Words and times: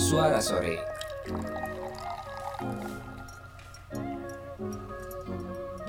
Suara 0.00 0.40
Sore. 0.40 0.80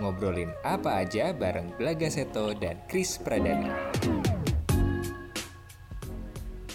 Ngobrolin 0.03 0.51
apa 0.67 0.99
aja 0.99 1.31
bareng 1.31 1.71
Belaga 1.79 2.11
Seto 2.11 2.51
dan 2.51 2.75
Chris 2.91 3.15
Pradana. 3.15 3.71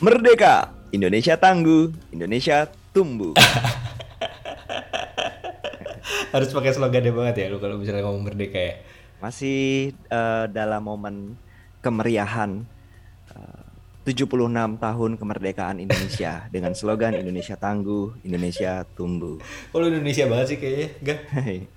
Merdeka, 0.00 0.72
Indonesia 0.96 1.36
tangguh, 1.36 1.92
Indonesia 2.08 2.72
tumbuh. 2.96 3.36
Harus 6.32 6.56
pakai 6.56 6.72
slogannya 6.72 7.12
banget 7.12 7.34
ya 7.36 7.46
lu 7.52 7.60
kalau 7.60 7.76
misalnya 7.76 8.08
ngomong 8.08 8.32
merdeka 8.32 8.56
ya. 8.56 8.80
Masih 9.20 9.92
eh, 9.92 10.44
dalam 10.48 10.88
momen 10.88 11.36
kemeriahan 11.84 12.64
76 14.06 14.30
tahun 14.78 15.10
kemerdekaan 15.18 15.82
Indonesia 15.82 16.46
dengan 16.54 16.78
slogan 16.78 17.18
Indonesia 17.18 17.58
tangguh, 17.58 18.14
Indonesia 18.22 18.86
tumbuh. 18.94 19.42
Oh 19.74 19.82
lu 19.82 19.90
Indonesia 19.90 20.30
banget 20.30 20.46
sih 20.54 20.58
kayaknya, 20.62 20.88
enggak? 21.02 21.18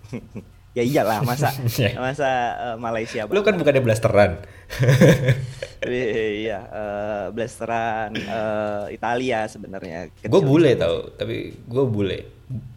ya 0.78 0.84
iyalah 0.86 1.26
masa 1.26 1.50
Ya. 1.82 1.98
masa 1.98 2.30
eh, 2.54 2.78
Malaysia 2.78 3.26
Lu 3.34 3.42
kan 3.42 3.58
bukannya 3.58 3.82
blasteran. 3.82 4.46
iya 5.90 6.60
eh, 6.70 7.26
blasteran 7.34 8.14
eh, 8.14 8.94
Italia 8.94 9.50
sebenarnya 9.50 10.14
gue 10.22 10.42
bule 10.46 10.78
tau, 10.78 11.10
tapi 11.10 11.58
gue 11.66 11.84
bule, 11.90 12.20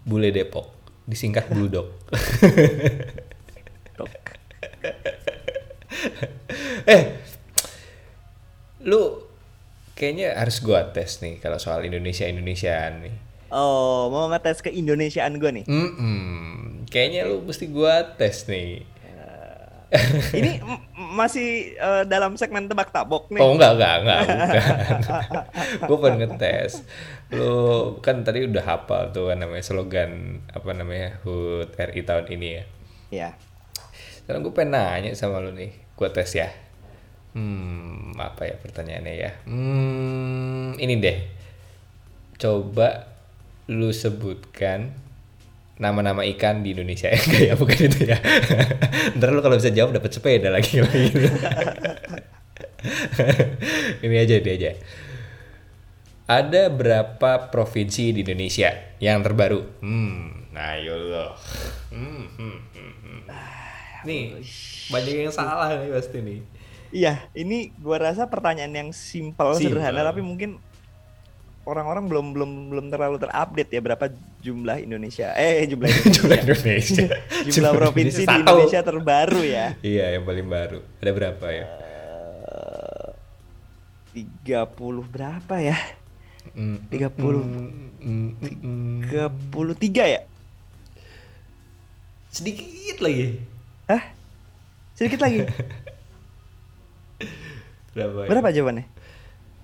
bule 0.09 0.33
Depok, 0.33 0.73
disingkat 1.05 1.53
Bulldog. 1.53 1.93
eh, 6.89 7.03
lu 8.83 9.29
kayaknya 10.03 10.35
harus 10.35 10.59
gua 10.59 10.91
tes 10.91 11.23
nih 11.23 11.39
kalau 11.39 11.57
soal 11.57 11.79
Indonesia 11.81 12.27
Indonesiaan 12.27 13.07
nih. 13.07 13.15
oh 13.49 14.11
mau 14.11 14.27
ngetes 14.27 14.59
ke 14.59 14.69
Indonesiaan 14.69 15.39
gue 15.39 15.51
nih 15.53 15.65
Mm-mm. 15.65 16.83
Kayaknya 16.89 17.25
lu 17.25 17.41
mesti 17.41 17.71
gua 17.71 18.03
tes 18.13 18.45
nih. 18.45 18.83
ini 20.33 20.57
m- 20.59 20.81
masih 21.13 21.49
eh, 21.75 22.05
dalam 22.07 22.33
segmen 22.35 22.65
tebak 22.65 22.89
tabok 22.91 23.29
nih 23.29 23.39
Oh 23.39 23.53
enggak 23.53 23.77
enggak 23.77 23.95
enggak 23.99 24.19
bukan. 24.19 24.41
gue 25.87 25.97
pengen 25.99 26.19
ngetes. 26.19 26.73
Lu 27.29 27.53
kan 28.01 28.21
tadi 28.23 28.43
udah 28.43 28.65
hafal 28.67 29.13
tuh 29.13 29.29
kan 29.29 29.39
namanya 29.39 29.61
slogan 29.61 30.41
apa 30.49 30.73
namanya 30.73 31.21
HUT 31.23 31.77
RI 31.77 32.03
tahun 32.03 32.27
ini 32.27 32.49
ya. 32.51 32.65
ya 33.13 33.31
Sekarang 34.19 34.41
gue 34.41 34.53
pengen 34.53 34.73
nanya 34.75 35.13
sama 35.13 35.39
lu 35.39 35.53
nih, 35.53 35.77
gue 35.93 36.09
tes 36.09 36.33
ya. 36.33 36.49
Hmm, 37.33 38.13
apa 38.21 38.45
ya 38.45 38.57
pertanyaannya 38.61 39.15
ya? 39.17 39.31
Hmm, 39.49 40.77
ini 40.77 40.95
deh. 41.01 41.19
Coba 42.37 43.09
lu 43.73 43.89
sebutkan 43.95 44.93
nama-nama 45.81 46.21
ikan 46.37 46.61
di 46.61 46.77
Indonesia 46.77 47.09
ya 47.15 47.53
ya 47.53 47.55
bukan 47.57 47.89
itu 47.89 48.13
ya. 48.13 48.21
Ntar 49.17 49.33
lu 49.33 49.41
kalau 49.41 49.57
bisa 49.57 49.73
jawab 49.73 49.97
dapat 49.97 50.13
sepeda 50.13 50.53
lagi 50.53 50.85
lagi. 50.85 51.09
ini 54.05 54.17
aja 54.21 54.37
dia 54.39 54.53
aja. 54.53 54.71
Ada 56.29 56.71
berapa 56.71 57.51
provinsi 57.51 58.15
di 58.15 58.21
Indonesia 58.25 58.73
yang 59.03 59.21
terbaru? 59.21 59.83
Hmm, 59.83 60.49
nah 60.55 60.79
lo. 60.81 61.35
Hmm, 61.93 62.25
hmm, 62.39 62.59
hmm, 62.73 62.95
hmm. 63.03 63.21
Nih, 64.07 64.41
banyak 64.89 65.29
yang 65.29 65.35
salah 65.35 65.77
nih 65.77 65.93
pasti 65.93 66.19
nih. 66.23 66.41
Iya 66.93 67.25
ini 67.33 67.73
gua 67.81 67.99
rasa 67.99 68.29
pertanyaan 68.29 68.71
yang 68.71 68.91
simpel 68.93 69.57
sederhana 69.57 70.05
tapi 70.05 70.21
mungkin 70.21 70.61
orang-orang 71.63 72.11
belum 72.11 72.27
belum 72.35 72.51
belum 72.75 72.87
terlalu 72.91 73.17
terupdate 73.23 73.71
ya 73.71 73.81
berapa 73.81 74.07
jumlah 74.43 74.83
Indonesia 74.83 75.31
eh 75.35 75.63
jumlah 75.65 75.89
Indonesia 75.95 76.19
Jumlah 76.21 76.39
Indonesia. 76.43 77.07
jumlah 77.55 77.73
provinsi 77.73 78.23
di. 78.27 78.35
Indonesia 78.35 78.81
terbaru 78.83 79.43
ya 79.43 79.67
Iya, 79.79 80.05
yang 80.19 80.25
paling 80.27 80.47
baru. 80.47 80.79
Ada 81.01 81.11
berapa 81.11 81.47
ya? 81.49 81.67
tiga 84.13 84.69
puluh 84.69 85.05
berapa 85.09 85.57
ya 85.59 85.79
Hmm, 86.53 86.83
tiga 86.91 87.09
puluh 87.09 87.47
hmm. 88.03 89.07
tiga 89.07 89.31
puluh 89.49 89.73
tiga 89.73 90.05
ya 90.05 90.21
Sedikit 92.29 92.99
lagi. 92.99 93.39
Hah? 93.87 94.03
sedikit 94.93 95.21
lagi 95.25 95.43
Berapa? 97.93 98.19
ya? 98.25 98.29
berapa 98.29 98.49
jawabannya 98.51 98.85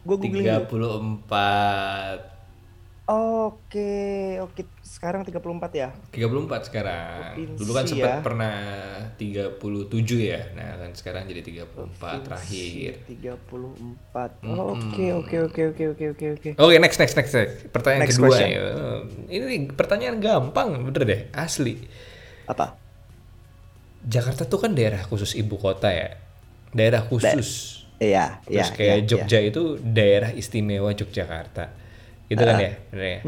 gua 0.03 0.17
googling 0.17 0.45
dulu 0.69 0.89
34 1.27 2.39
oke 3.09 3.93
oke 4.43 4.63
sekarang 4.85 5.25
34 5.25 5.41
ya 5.73 5.89
34 6.13 6.69
sekarang. 6.69 7.33
Provinsi 7.33 7.57
Dulu 7.57 7.71
kan 7.73 7.85
sempat 7.87 8.11
ya. 8.11 8.21
pernah 8.21 8.57
37 9.15 9.63
ya. 10.19 10.41
Nah, 10.53 10.77
kan 10.77 10.91
sekarang 10.93 11.23
jadi 11.25 11.41
34 11.41 12.27
terakhir. 12.27 12.93
34 13.07 14.45
Oh, 14.45 14.75
oke 14.75 15.07
oke 15.15 15.37
oke 15.41 15.63
oke 15.71 15.85
oke 15.89 16.05
oke 16.11 16.27
oke 16.35 16.49
Oke, 16.59 16.75
next 16.77 16.99
next 16.99 17.15
next 17.15 17.33
next. 17.33 17.57
Pertanyaan 17.71 18.03
Next 18.05 18.19
kedua 18.19 18.29
question. 18.29 18.49
ya. 18.51 18.65
Ini 19.31 19.45
pertanyaan 19.73 20.17
gampang, 20.19 20.69
bener 20.85 21.03
deh, 21.05 21.21
asli. 21.33 21.79
apa 22.45 22.77
Jakarta 24.03 24.45
tuh 24.45 24.57
kan 24.59 24.73
daerah 24.73 25.01
khusus 25.03 25.33
ibu 25.33 25.57
kota 25.57 25.89
ya. 25.89 26.17
Daerah 26.71 27.05
khusus. 27.05 27.49
iya 27.71 27.78
iya 27.99 28.27
Terus 28.47 28.71
kayak 28.75 28.97
iya, 29.03 29.07
Jogja 29.07 29.39
itu 29.43 29.63
daerah 29.83 30.31
istimewa 30.31 30.95
Yogyakarta. 30.95 31.75
Gitu 32.29 32.43
kan 32.45 32.61
ya, 32.61 32.73
bener 32.93 33.07
ya? 33.09 33.19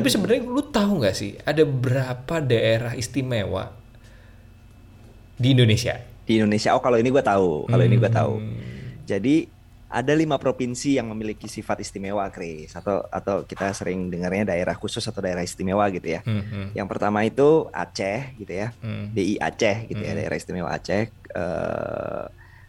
Tapi 0.00 0.08
sebenarnya 0.08 0.42
lu 0.48 0.62
tahu 0.64 0.92
nggak 1.04 1.16
sih 1.16 1.36
ada 1.44 1.62
berapa 1.62 2.40
daerah 2.40 2.96
istimewa 2.96 3.70
di 5.36 5.52
Indonesia? 5.52 6.00
iya. 6.00 6.24
di 6.26 6.32
Indonesia. 6.40 6.74
Oh 6.74 6.82
kalau 6.82 6.96
ini 6.96 7.12
gua 7.12 7.22
tahu 7.22 7.68
kalau 7.68 7.84
ini 7.84 7.96
gua 8.00 8.10
tahu. 8.10 8.34
Hmm. 8.40 9.04
jadi 9.06 9.46
ada 9.86 10.12
lima 10.18 10.34
provinsi 10.34 10.98
yang 10.98 11.06
memiliki 11.14 11.46
sifat 11.46 11.78
istimewa 11.78 12.26
Chris. 12.34 12.74
Atau 12.74 13.06
atau 13.06 13.46
kita 13.46 13.70
sering 13.70 14.10
dengarnya 14.10 14.50
daerah 14.50 14.74
khusus 14.74 15.04
atau 15.06 15.22
daerah 15.22 15.46
istimewa 15.46 15.86
gitu 15.94 16.10
ya. 16.10 16.20
Hmm, 16.26 16.42
hmm, 16.42 16.66
yang 16.74 16.90
pertama 16.90 17.22
itu 17.22 17.70
Aceh 17.70 18.34
gitu 18.34 18.50
ya. 18.50 18.74
Hmm, 18.82 19.14
DI 19.14 19.38
Aceh 19.38 19.86
gitu 19.86 20.02
ya 20.02 20.12
daerah 20.18 20.36
istimewa 20.36 20.74
Aceh. 20.74 21.06
Eh, 21.12 22.24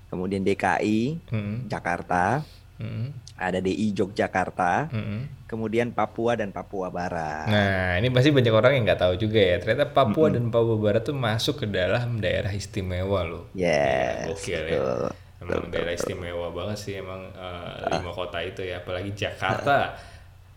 kemudian 0.08 0.44
DKI 0.44 1.30
hmm, 1.32 1.56
Jakarta 1.68 2.42
hmm, 2.80 3.38
ada 3.38 3.60
DI 3.62 3.94
Yogyakarta 3.94 4.90
hmm. 4.90 5.46
kemudian 5.46 5.94
Papua 5.94 6.34
dan 6.40 6.50
Papua 6.50 6.90
Barat 6.90 7.48
Nah, 7.48 8.00
ini 8.00 8.10
pasti 8.10 8.30
banyak 8.34 8.54
orang 8.54 8.72
yang 8.78 8.84
nggak 8.86 9.02
tahu 9.02 9.14
juga 9.16 9.40
ya. 9.40 9.58
Ternyata 9.58 9.90
Papua 9.90 10.28
dan 10.30 10.52
Papua 10.52 10.78
Barat 10.78 11.02
tuh 11.06 11.16
masuk 11.16 11.64
ke 11.64 11.68
dalam 11.70 12.20
daerah 12.20 12.52
istimewa 12.52 13.24
loh. 13.24 13.50
Yes, 13.56 14.28
Gila, 14.28 14.28
gokil 14.36 14.62
ya. 14.68 14.78
betul. 14.78 15.02
Emang 15.38 15.70
daerah 15.70 15.94
istimewa 15.94 16.48
banget 16.50 16.78
sih 16.82 16.94
emang 16.98 17.22
eh, 17.32 17.88
lima 17.94 18.12
kota 18.12 18.42
itu 18.44 18.62
ya, 18.66 18.82
apalagi 18.84 19.14
Jakarta. 19.14 19.96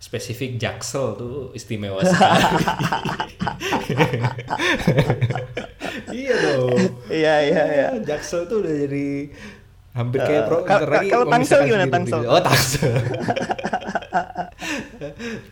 Spesifik 0.00 0.56
Jaksel 0.56 1.12
tuh 1.20 1.52
istimewa 1.52 2.00
sekali. 2.00 2.40
iya 6.24 6.34
dong. 6.40 6.80
iya 7.12 7.34
iya 7.44 7.62
iya 7.68 7.88
Jaksel 8.00 8.48
tuh 8.48 8.64
udah 8.64 8.74
jadi 8.88 9.28
hampir 9.92 10.24
kayak 10.24 10.48
pro. 10.48 10.64
kal- 10.64 10.80
bentar 10.80 10.88
lagi 10.88 11.08
kalau 11.12 11.26
Tangsel 11.28 11.60
gimana, 11.68 11.86
Tangsel? 11.92 12.20
Oh 12.24 12.40
Tangsel. 12.40 12.94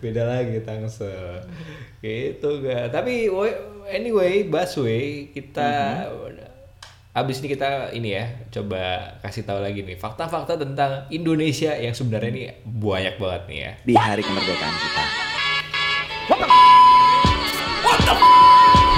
Beda 0.03 0.23
lagi 0.25 0.57
Tangsel. 0.65 1.45
Gitu 2.01 2.49
gak. 2.65 2.89
Tapi 2.89 3.29
anyway, 3.93 4.49
Baswe 4.49 5.29
kita 5.35 6.09
abis 7.17 7.41
ini 7.41 7.49
kita 7.57 7.89
ini 7.97 8.13
ya 8.13 8.25
coba 8.53 9.17
kasih 9.25 9.49
tahu 9.49 9.65
lagi 9.65 9.81
nih 9.81 9.97
fakta-fakta 9.97 10.61
tentang 10.61 11.09
Indonesia 11.09 11.73
yang 11.73 11.97
sebenarnya 11.97 12.31
ini 12.31 12.43
banyak 12.69 13.17
banget 13.17 13.43
nih 13.49 13.59
ya. 13.59 13.73
di 13.89 13.95
hari 13.97 14.21
kemerdekaan 14.21 14.77
kita 14.77 15.05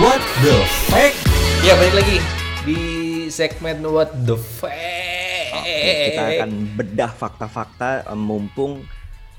What 0.00 0.24
the 0.40 0.56
fuck? 0.88 1.12
Ya 1.60 1.76
balik 1.76 1.94
lagi 2.00 2.16
di 2.64 2.80
segmen 3.28 3.84
What 3.84 4.16
the 4.24 4.40
fuck. 4.40 4.72
Oke, 5.60 5.76
kita 6.08 6.22
akan 6.40 6.50
bedah 6.72 7.12
fakta-fakta 7.12 8.08
eh, 8.08 8.16
mumpung 8.16 8.80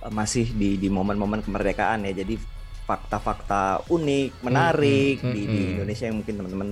eh, 0.05 0.11
masih 0.13 0.53
di 0.53 0.77
di 0.77 0.85
momen-momen 0.85 1.41
kemerdekaan 1.41 2.05
ya. 2.05 2.13
Jadi 2.13 2.37
fakta-fakta 2.85 3.89
unik, 3.89 4.45
menarik 4.45 5.25
hmm, 5.25 5.33
di, 5.33 5.41
di 5.49 5.61
hmm. 5.65 5.71
Indonesia 5.81 6.05
yang 6.05 6.17
mungkin 6.21 6.35
teman-teman 6.37 6.69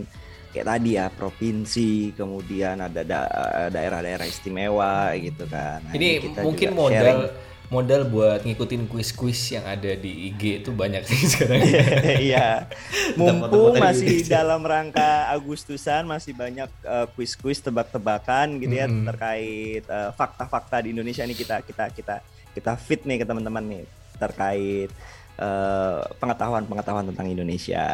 kayak 0.49 0.65
tadi 0.67 0.89
ya 0.93 1.07
provinsi, 1.07 1.91
kemudian 2.11 2.79
ada 2.79 3.01
da- 3.01 3.29
daerah-daerah 3.69 4.25
istimewa 4.25 5.13
gitu 5.15 5.45
kan. 5.45 5.79
Nah, 5.81 5.93
Ini 5.93 6.07
kita 6.19 6.39
mungkin 6.41 6.69
modal 6.73 6.97
sharing. 6.97 7.21
modal 7.69 8.01
buat 8.03 8.41
ngikutin 8.41 8.89
kuis-kuis 8.89 9.53
yang 9.53 9.61
ada 9.63 9.93
di 9.93 10.27
IG 10.27 10.41
itu 10.59 10.73
banyak 10.73 11.05
sih 11.05 11.21
sekarang. 11.29 11.61
Iya. 12.25 12.65
Mumpung 13.13 13.77
masih 13.77 14.25
dalam 14.25 14.61
rangka 14.61 15.29
Agustusan 15.29 16.03
masih 16.03 16.33
banyak 16.33 16.65
eh, 16.65 17.05
kuis-kuis 17.13 17.61
tebak-tebakan 17.61 18.57
gitu 18.57 18.73
ya 18.73 18.89
Mm-mm. 18.89 19.05
terkait 19.05 19.85
eh, 19.85 20.09
fakta-fakta 20.11 20.81
di 20.81 20.91
Indonesia 20.91 21.21
nih 21.21 21.37
kita 21.37 21.61
kita 21.61 21.93
kita 21.93 22.15
kita 22.49 22.71
fit 22.75 23.05
nih 23.05 23.21
ke 23.21 23.25
teman-teman 23.25 23.61
nih 23.61 23.83
terkait 24.17 24.89
eh, 25.37 25.99
pengetahuan-pengetahuan 26.17 27.05
tentang 27.07 27.29
Indonesia. 27.29 27.85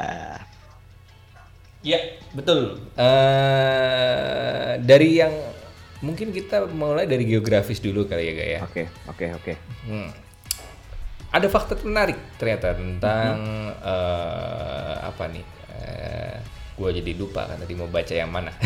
Ya, 1.85 2.01
betul. 2.33 2.81
Eh 2.97 4.71
dari 4.81 5.21
yang 5.21 5.29
mungkin 6.01 6.33
kita 6.33 6.65
mulai 6.73 7.05
dari 7.05 7.29
geografis 7.29 7.77
dulu 7.77 8.09
kali 8.09 8.25
ya, 8.25 8.33
Gak 8.33 8.49
ya. 8.49 8.59
Oke, 8.65 8.83
oke, 9.05 9.25
oke. 9.37 9.53
Hmm. 9.85 10.09
Ada 11.29 11.45
fakta 11.45 11.77
menarik 11.85 12.17
ternyata 12.41 12.73
tentang 12.73 13.37
eh, 13.85 14.95
apa 15.05 15.23
nih? 15.29 15.45
Eh 15.77 16.35
gue 16.75 16.89
jadi 16.91 17.11
lupa 17.15 17.47
kan 17.47 17.61
tadi 17.61 17.71
mau 17.77 17.87
baca 17.87 18.13
yang 18.17 18.33
mana. 18.33 18.51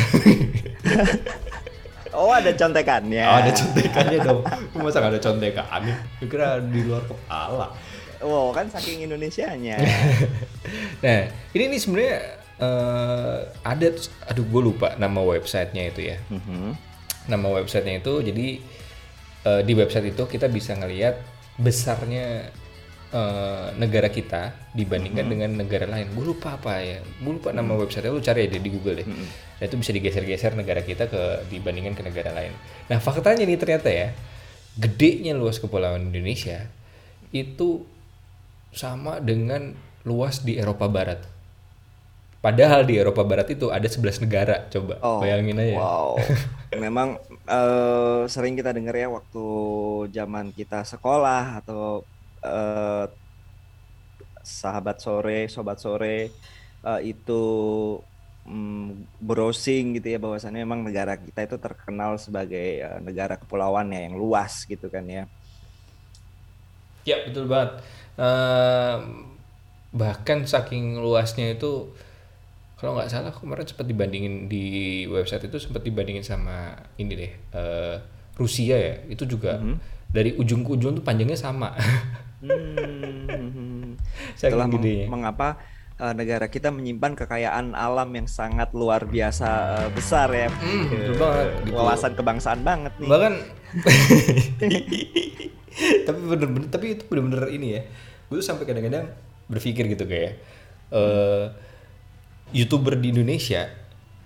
Oh, 2.09 2.33
ada 2.33 2.49
contekannya. 2.57 3.21
Oh, 3.21 3.37
ada 3.37 3.51
contekannya 3.53 4.17
dong. 4.25 4.41
Masa 4.81 4.97
nggak 4.97 5.13
ada 5.13 5.21
contekannya? 5.21 5.95
Gue 6.17 6.25
kira 6.25 6.57
di 6.57 6.81
luar 6.81 7.05
kepala. 7.05 7.69
Wow, 8.19 8.49
kan 8.51 8.65
saking 8.65 9.05
Indonesianya. 9.05 9.77
Nah, 10.99 11.31
ini 11.55 11.65
nih 11.71 11.79
sebenarnya 11.79 12.17
eh, 12.59 13.39
ada, 13.63 13.87
aduh 14.27 14.45
gue 14.45 14.61
lupa 14.61 14.95
nama 14.99 15.23
websitenya 15.23 15.83
itu 15.89 16.01
ya. 16.13 16.17
Mhm. 16.29 16.75
Nama 17.31 17.47
websitenya 17.61 18.03
itu 18.03 18.13
jadi 18.21 18.47
eh, 19.47 19.61
di 19.63 19.73
website 19.73 20.11
itu 20.11 20.23
kita 20.27 20.51
bisa 20.51 20.75
ngelihat 20.75 21.19
besarnya 21.59 22.51
eh, 23.11 23.67
negara 23.79 24.11
kita 24.11 24.53
dibandingkan 24.75 25.25
dengan 25.27 25.51
negara 25.55 25.87
lain. 25.87 26.11
Gue 26.13 26.35
lupa 26.35 26.59
apa 26.59 26.83
ya. 26.83 26.99
Gue 27.23 27.39
lupa 27.39 27.55
nama 27.55 27.73
websitenya. 27.79 28.13
Lu 28.13 28.21
cari 28.21 28.45
aja 28.45 28.59
di 28.59 28.69
Google 28.69 29.03
deh. 29.03 29.07
Nah 29.59 29.63
itu 29.67 29.75
bisa 29.75 29.91
digeser-geser 29.91 30.55
negara 30.55 30.79
kita 30.83 31.11
ke 31.11 31.47
dibandingkan 31.51 31.95
ke 31.95 32.03
negara 32.03 32.31
lain. 32.31 32.55
Nah 32.87 32.99
faktanya 33.03 33.43
nih 33.43 33.59
ternyata 33.59 33.91
ya, 33.91 34.15
gedenya 34.79 35.35
luas 35.35 35.59
kepulauan 35.59 36.11
Indonesia 36.11 36.71
itu 37.29 37.83
sama 38.73 39.19
dengan 39.19 39.75
luas 40.07 40.41
di 40.41 40.57
Eropa 40.57 40.87
Barat. 40.87 41.38
Padahal 42.39 42.87
di 42.87 42.95
Eropa 42.95 43.21
Barat 43.27 43.47
itu 43.51 43.67
ada 43.67 43.87
11 43.87 44.23
negara, 44.23 44.67
coba 44.71 45.03
Oh, 45.03 45.19
bayangin 45.19 45.59
aja. 45.59 45.75
Wow. 45.79 46.09
Memang 46.83 47.19
eh, 47.49 48.21
sering 48.31 48.53
kita 48.59 48.71
dengar 48.71 48.95
ya 48.95 49.07
waktu 49.11 49.43
zaman 50.15 50.55
kita 50.55 50.85
sekolah 50.87 51.59
atau 51.63 52.05
eh, 52.45 53.05
sahabat 54.43 54.97
sore, 55.03 55.47
sobat 55.51 55.77
sore 55.83 56.07
eh, 56.83 56.99
itu 57.11 57.33
mm, 58.47 58.89
browsing 59.27 59.85
gitu 59.99 60.07
ya 60.15 60.19
bahwasannya 60.23 60.59
memang 60.65 60.81
negara 60.87 61.13
kita 61.19 61.39
itu 61.47 61.57
terkenal 61.65 62.11
sebagai 62.19 62.67
eh, 62.85 62.99
negara 63.07 63.35
kepulauan 63.41 63.91
ya 63.95 63.99
yang 64.07 64.15
luas 64.21 64.53
gitu 64.67 64.87
kan 64.91 65.05
ya. 65.07 65.23
Ya 67.07 67.15
betul 67.25 67.47
banget. 67.49 67.81
Ehm, 68.19 69.03
bahkan 69.95 70.45
saking 70.45 70.99
luasnya 71.01 71.55
itu 71.57 71.95
kalau 72.79 72.95
nggak 72.95 73.11
salah 73.11 73.31
kemarin 73.35 73.67
sempat 73.67 73.85
dibandingin 73.85 74.47
di 74.47 74.65
website 75.05 75.51
itu 75.51 75.59
sempat 75.59 75.83
dibandingin 75.83 76.23
sama 76.23 76.71
ini 76.95 77.11
deh 77.11 77.31
eh, 77.51 77.95
Rusia 78.39 78.79
ya 78.79 78.95
itu 79.11 79.27
juga 79.27 79.59
dari 80.09 80.31
ujung 80.33 80.63
ke 80.63 80.73
ujung 80.73 80.95
tuh 80.95 81.03
panjangnya 81.03 81.35
sama. 81.35 81.75
Hmm. 82.39 83.99
Itulah 84.39 84.65
meng- 84.65 85.11
mengapa 85.11 85.59
eh, 85.99 86.13
negara 86.15 86.47
kita 86.47 86.71
menyimpan 86.71 87.19
kekayaan 87.19 87.75
alam 87.75 88.07
yang 88.15 88.31
sangat 88.31 88.71
luar 88.71 89.03
biasa 89.03 89.49
eh, 89.83 89.89
besar 89.91 90.31
ya. 90.31 90.47
Eh, 90.47 90.87
betul 90.87 91.15
banget, 91.19 91.47
gitu. 91.67 91.75
Wawasan 91.75 92.13
kebangsaan 92.15 92.63
banget 92.63 92.95
nih. 92.95 93.09
bahkan 93.11 93.33
tapi 96.07 96.19
bener-bener 96.25 96.67
tapi 96.71 96.85
itu 96.97 97.03
bener-bener 97.07 97.49
ini 97.53 97.67
ya 97.79 97.81
gue 98.29 98.35
tuh 98.39 98.45
sampai 98.45 98.65
kadang-kadang 98.65 99.05
berpikir 99.45 99.85
gitu 99.89 100.05
kayak 100.09 100.41
eh 100.89 101.45
youtuber 102.51 102.97
di 102.97 103.13
Indonesia 103.13 103.67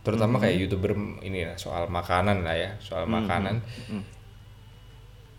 terutama 0.03 0.35
kayak 0.35 0.67
youtuber 0.67 0.99
ini 1.23 1.47
lah, 1.47 1.55
soal 1.55 1.87
makanan 1.87 2.43
lah 2.43 2.55
ya 2.59 2.69
soal 2.83 3.07
makanan. 3.07 3.63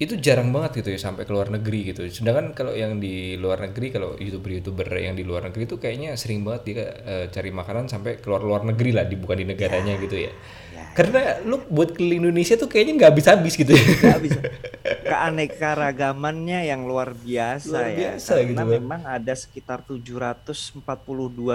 Itu 0.00 0.18
jarang 0.18 0.50
banget 0.50 0.82
gitu 0.82 0.90
ya 0.90 0.98
sampai 0.98 1.22
ke 1.22 1.30
luar 1.30 1.52
negeri 1.52 1.94
gitu. 1.94 2.02
Sedangkan 2.08 2.56
kalau 2.56 2.72
yang 2.74 2.96
di 2.98 3.36
luar 3.36 3.60
negeri 3.62 3.92
kalau 3.92 4.16
youtuber-youtuber 4.16 4.88
yang 4.96 5.14
di 5.14 5.22
luar 5.22 5.46
negeri 5.52 5.68
itu 5.68 5.76
kayaknya 5.76 6.16
sering 6.16 6.42
banget 6.42 6.62
dia 6.66 6.74
eh, 7.04 7.26
cari 7.30 7.52
makanan 7.52 7.92
sampai 7.92 8.18
keluar 8.18 8.40
luar 8.42 8.64
negeri 8.64 8.90
lah 8.96 9.04
di 9.04 9.14
bukan 9.20 9.36
di 9.38 9.46
negaranya 9.46 9.94
gitu 10.00 10.16
ya 10.18 10.32
karena 10.92 11.20
lu 11.42 11.58
buat 11.66 11.90
keliling 11.90 12.22
Indonesia 12.22 12.54
tuh 12.54 12.66
kayaknya 12.66 12.92
nggak 12.96 13.10
habis-habis 13.10 13.54
gitu 13.54 13.70
ya 13.70 13.82
Nggak 13.82 14.20
bisa. 14.22 14.38
Keanekaragamannya 15.04 16.60
yang 16.64 16.84
luar 16.84 17.12
biasa 17.12 17.66
Luar 17.68 17.86
ya. 17.88 17.96
biasa 18.14 18.30
Karena 18.36 18.46
gitu, 18.46 18.58
Bang. 18.60 18.68
memang 18.78 19.00
ada 19.02 19.34
sekitar 19.34 19.78
742 19.82 20.78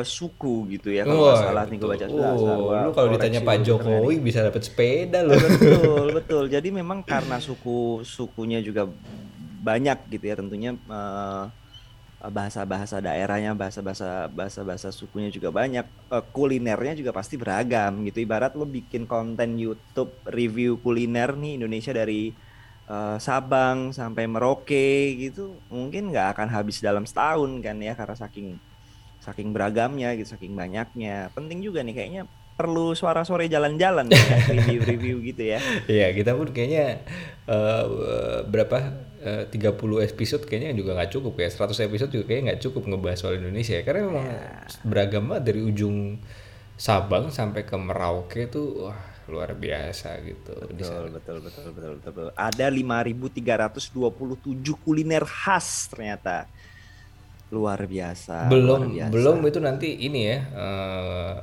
suku 0.01 0.54
gitu 0.69 0.89
ya 0.89 1.04
kalau 1.04 1.24
nggak 1.25 1.39
salah 1.42 1.63
nih 1.66 1.77
gue 1.77 1.89
baca. 1.89 2.06
Oh, 2.10 2.71
lu 2.77 2.92
kalau 2.92 3.10
ditanya 3.12 3.39
Pak 3.42 3.57
Jokowi 3.62 4.16
bisa 4.19 4.39
dapat 4.42 4.62
sepeda 4.62 5.19
loh. 5.22 5.39
betul 5.39 6.06
betul 6.13 6.44
jadi 6.48 6.68
memang 6.69 7.01
karena 7.01 7.39
suku 7.39 8.04
sukunya 8.04 8.60
juga 8.60 8.88
banyak 9.60 10.07
gitu 10.10 10.25
ya 10.25 10.36
tentunya 10.36 10.72
eh, 10.75 11.44
bahasa-bahasa 12.19 13.00
daerahnya 13.00 13.56
bahasa-bahasa 13.56 14.27
bahasa-bahasa 14.27 14.92
sukunya 14.92 15.31
juga 15.31 15.56
banyak. 15.56 15.88
Eh, 15.88 16.24
kulinernya 16.36 16.94
juga 17.00 17.16
pasti 17.16 17.39
beragam 17.39 18.04
gitu. 18.04 18.19
Ibarat 18.19 18.60
lo 18.60 18.68
bikin 18.68 19.07
konten 19.07 19.56
YouTube 19.56 20.12
review 20.27 20.75
kuliner 20.83 21.31
nih 21.39 21.56
Indonesia 21.63 21.95
dari 21.95 22.36
eh, 22.92 23.18
Sabang 23.24 23.95
sampai 23.95 24.27
Merauke 24.27 25.16
gitu 25.16 25.56
mungkin 25.71 26.12
nggak 26.12 26.36
akan 26.36 26.48
habis 26.51 26.83
dalam 26.83 27.07
setahun 27.07 27.51
kan 27.63 27.80
ya 27.80 27.95
karena 27.95 28.16
saking 28.19 28.48
saking 29.24 29.50
beragamnya 29.56 30.12
gitu 30.19 30.36
saking 30.36 30.54
banyaknya. 30.60 31.31
Penting 31.31 31.63
juga 31.63 31.80
nih 31.88 31.95
kayaknya 31.95 32.24
perlu 32.59 32.91
suara 32.91 33.23
sore 33.23 33.47
jalan-jalan 33.47 34.03
ya, 34.13 34.19
review-review 34.51 35.23
gitu 35.31 35.56
ya 35.56 35.63
Iya, 35.88 36.11
kita 36.11 36.35
pun 36.35 36.51
kayaknya 36.51 37.00
eh, 37.47 37.83
berapa 38.44 38.77
eh, 39.23 39.47
30 39.47 39.56
episode 40.03 40.44
kayaknya 40.44 40.75
juga 40.75 41.00
nggak 41.00 41.15
cukup 41.15 41.39
ya. 41.39 41.47
100 41.47 41.88
episode 41.88 42.11
juga 42.11 42.27
kayaknya 42.27 42.44
nggak 42.51 42.61
cukup 42.67 42.83
ngebahas 42.91 43.19
soal 43.23 43.39
Indonesia 43.39 43.79
ya. 43.79 43.88
Karena 43.88 44.11
memang 44.11 44.27
beragam 44.83 45.31
banget 45.31 45.44
dari 45.47 45.61
ujung 45.63 46.19
Sabang 46.79 47.27
sampai 47.27 47.67
ke 47.67 47.75
Merauke 47.75 48.47
tuh 48.47 48.88
wah 48.88 48.95
luar 49.29 49.53
biasa 49.53 50.25
gitu 50.25 50.57
betul 50.73 51.13
betul 51.13 51.38
betul 51.45 51.45
betul 51.45 51.69
betul, 52.01 52.12
betul. 52.12 52.27
ada 52.33 52.65
5327 52.73 53.94
kuliner 54.81 55.21
khas 55.21 55.85
ternyata 55.94 56.50
luar 57.53 57.77
biasa 57.85 58.50
belum 58.50 58.65
luar 58.65 58.89
biasa. 58.89 59.13
belum 59.13 59.38
itu 59.45 59.60
nanti 59.62 60.01
ini 60.01 60.34
ya 60.34 60.39
eh, 60.50 61.36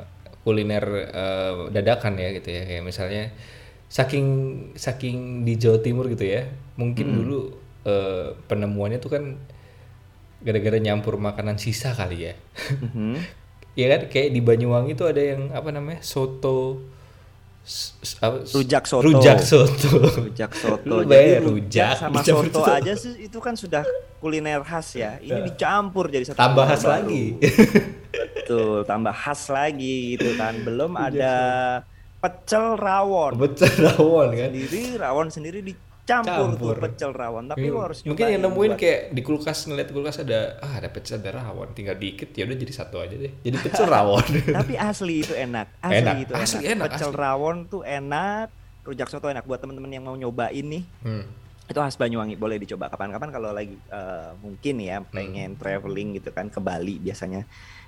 kuliner 0.46 0.84
eh, 1.10 1.54
dadakan 1.74 2.14
ya 2.22 2.28
gitu 2.38 2.48
ya. 2.54 2.62
Kayak 2.62 2.84
misalnya 2.86 3.24
saking 3.90 4.26
saking 4.78 5.42
di 5.42 5.58
Jawa 5.58 5.78
Timur 5.82 6.06
gitu 6.10 6.26
ya 6.26 6.46
mungkin 6.78 7.06
dulu 7.10 7.40
eh, 7.82 8.38
penemuannya 8.46 9.02
tuh 9.02 9.10
kan 9.18 9.24
gara-gara 10.46 10.78
nyampur 10.78 11.18
makanan 11.18 11.58
sisa 11.58 11.90
kali 11.90 12.30
ya. 12.30 12.34
Mhm. 12.86 13.18
ya 13.80 13.86
kan 13.92 14.08
kayak 14.08 14.30
di 14.32 14.40
Banyuwangi 14.40 14.96
tuh 14.96 15.10
ada 15.10 15.20
yang 15.20 15.50
apa 15.52 15.68
namanya 15.74 16.00
soto 16.00 16.80
apa, 18.22 18.46
Rujak 18.46 18.84
soto. 18.86 19.02
rujak 19.02 19.38
soto. 19.42 19.90
Rujak 20.22 20.52
soto. 20.54 20.86
Lu 20.88 21.02
jadi 21.02 21.42
rujak 21.42 21.50
rujak 21.50 21.92
sama 21.98 22.14
dicampur 22.22 22.44
soto 22.46 22.60
soto. 22.62 22.72
aja 22.72 22.92
sih 22.94 23.12
itu 23.26 23.38
kan 23.42 23.54
sudah 23.58 23.82
kuliner 24.22 24.62
khas 24.62 24.94
ya. 24.94 25.18
Ini 25.18 25.42
dicampur 25.50 26.06
jadi 26.06 26.24
satu 26.24 26.38
tambah 26.38 26.64
khas 26.64 26.82
baru. 26.82 26.92
lagi. 26.94 27.24
Betul 28.14 28.76
tambah 28.86 29.14
khas 29.14 29.42
lagi 29.50 30.14
gitu 30.14 30.38
kan. 30.38 30.54
Belum 30.62 30.94
ada 30.94 31.34
pecel 32.22 32.78
rawon. 32.78 33.32
Betul 33.34 33.70
rawon 33.82 34.28
kan? 34.32 34.50
Sendiri 34.54 34.82
rawon 34.96 35.26
sendiri 35.28 35.58
dicampur 35.60 35.84
Campur. 36.06 36.54
tuh 36.54 36.78
pecel 36.80 37.10
rawon 37.10 37.44
tapi 37.46 37.66
lo 37.66 37.82
harus 37.82 38.00
mungkin 38.00 38.26
yang 38.28 38.40
nemuin 38.40 38.70
buat- 38.70 38.78
kayak 38.78 39.00
di 39.10 39.20
kulkas 39.20 39.58
ngeliat 39.64 39.90
kulkas 39.90 40.16
ada 40.18 40.54
ah 40.58 40.78
ada 40.78 40.86
pecel 40.86 41.18
ada 41.18 41.34
rawon. 41.36 41.68
Tinggal 41.72 41.96
dikit 41.96 42.30
ya 42.30 42.42
udah 42.42 42.56
jadi 42.56 42.72
satu 42.72 42.96
aja 42.98 43.12
deh. 43.12 43.32
Jadi 43.40 43.56
pecel 43.58 43.86
rawon. 43.90 44.22
Tapi 44.46 44.74
asli 44.74 45.20
itu 45.20 45.32
enak. 45.32 45.66
Asli 45.80 45.98
Enak, 45.98 46.14
itu 46.20 46.32
asli 46.32 46.58
enak. 46.60 46.70
enak, 46.70 46.84
pecel 46.88 47.10
asli. 47.10 47.18
rawon 47.18 47.56
tuh 47.66 47.82
enak. 47.82 48.48
Rujak 48.82 49.08
soto 49.08 49.26
enak. 49.26 49.42
Buat 49.42 49.60
temen-temen 49.60 49.90
yang 49.90 50.02
mau 50.02 50.14
nyobain 50.14 50.62
nih 50.62 50.86
Hmm. 51.02 51.26
itu 51.64 51.74
khas 51.76 51.96
Banyuwangi. 51.96 52.34
Boleh 52.34 52.56
dicoba 52.56 52.86
kapan-kapan 52.86 53.28
kalau 53.28 53.50
lagi 53.50 53.74
eh, 53.74 54.30
mungkin 54.38 54.78
ya 54.78 55.02
pengen 55.02 55.54
traveling 55.54 56.14
gitu 56.14 56.30
kan 56.30 56.46
ke 56.46 56.58
Bali 56.58 56.96
biasanya 56.96 57.42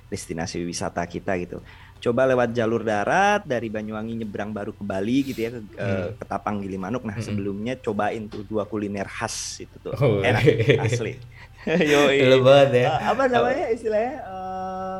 destinasi 0.06 0.58
wisata 0.60 1.04
kita 1.04 1.36
gitu 1.36 1.60
coba 1.98 2.30
lewat 2.30 2.54
jalur 2.54 2.82
darat 2.82 3.42
dari 3.42 3.66
Banyuwangi 3.66 4.22
nyebrang 4.22 4.54
baru 4.54 4.70
ke 4.70 4.82
Bali 4.82 5.26
gitu 5.26 5.40
ya 5.42 5.50
ke, 5.50 5.60
eh, 5.74 6.08
ke 6.14 6.24
Tapang 6.24 6.62
Gilimanuk 6.62 7.02
nah 7.02 7.18
sebelumnya 7.18 7.74
cobain 7.74 8.30
tuh 8.30 8.46
dua 8.46 8.62
kuliner 8.64 9.06
khas 9.06 9.62
itu 9.62 9.76
tuh 9.82 9.92
Oh, 9.98 10.22
enak 10.22 10.42
iya. 10.46 10.78
asli. 10.82 11.18
Gila 12.22 12.38
banget 12.40 12.70
ya. 12.72 12.86
Eh, 12.86 12.98
apa 13.12 13.24
namanya 13.26 13.66
istilahnya 13.68 14.14
eh, 14.22 14.98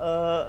eh, 0.00 0.42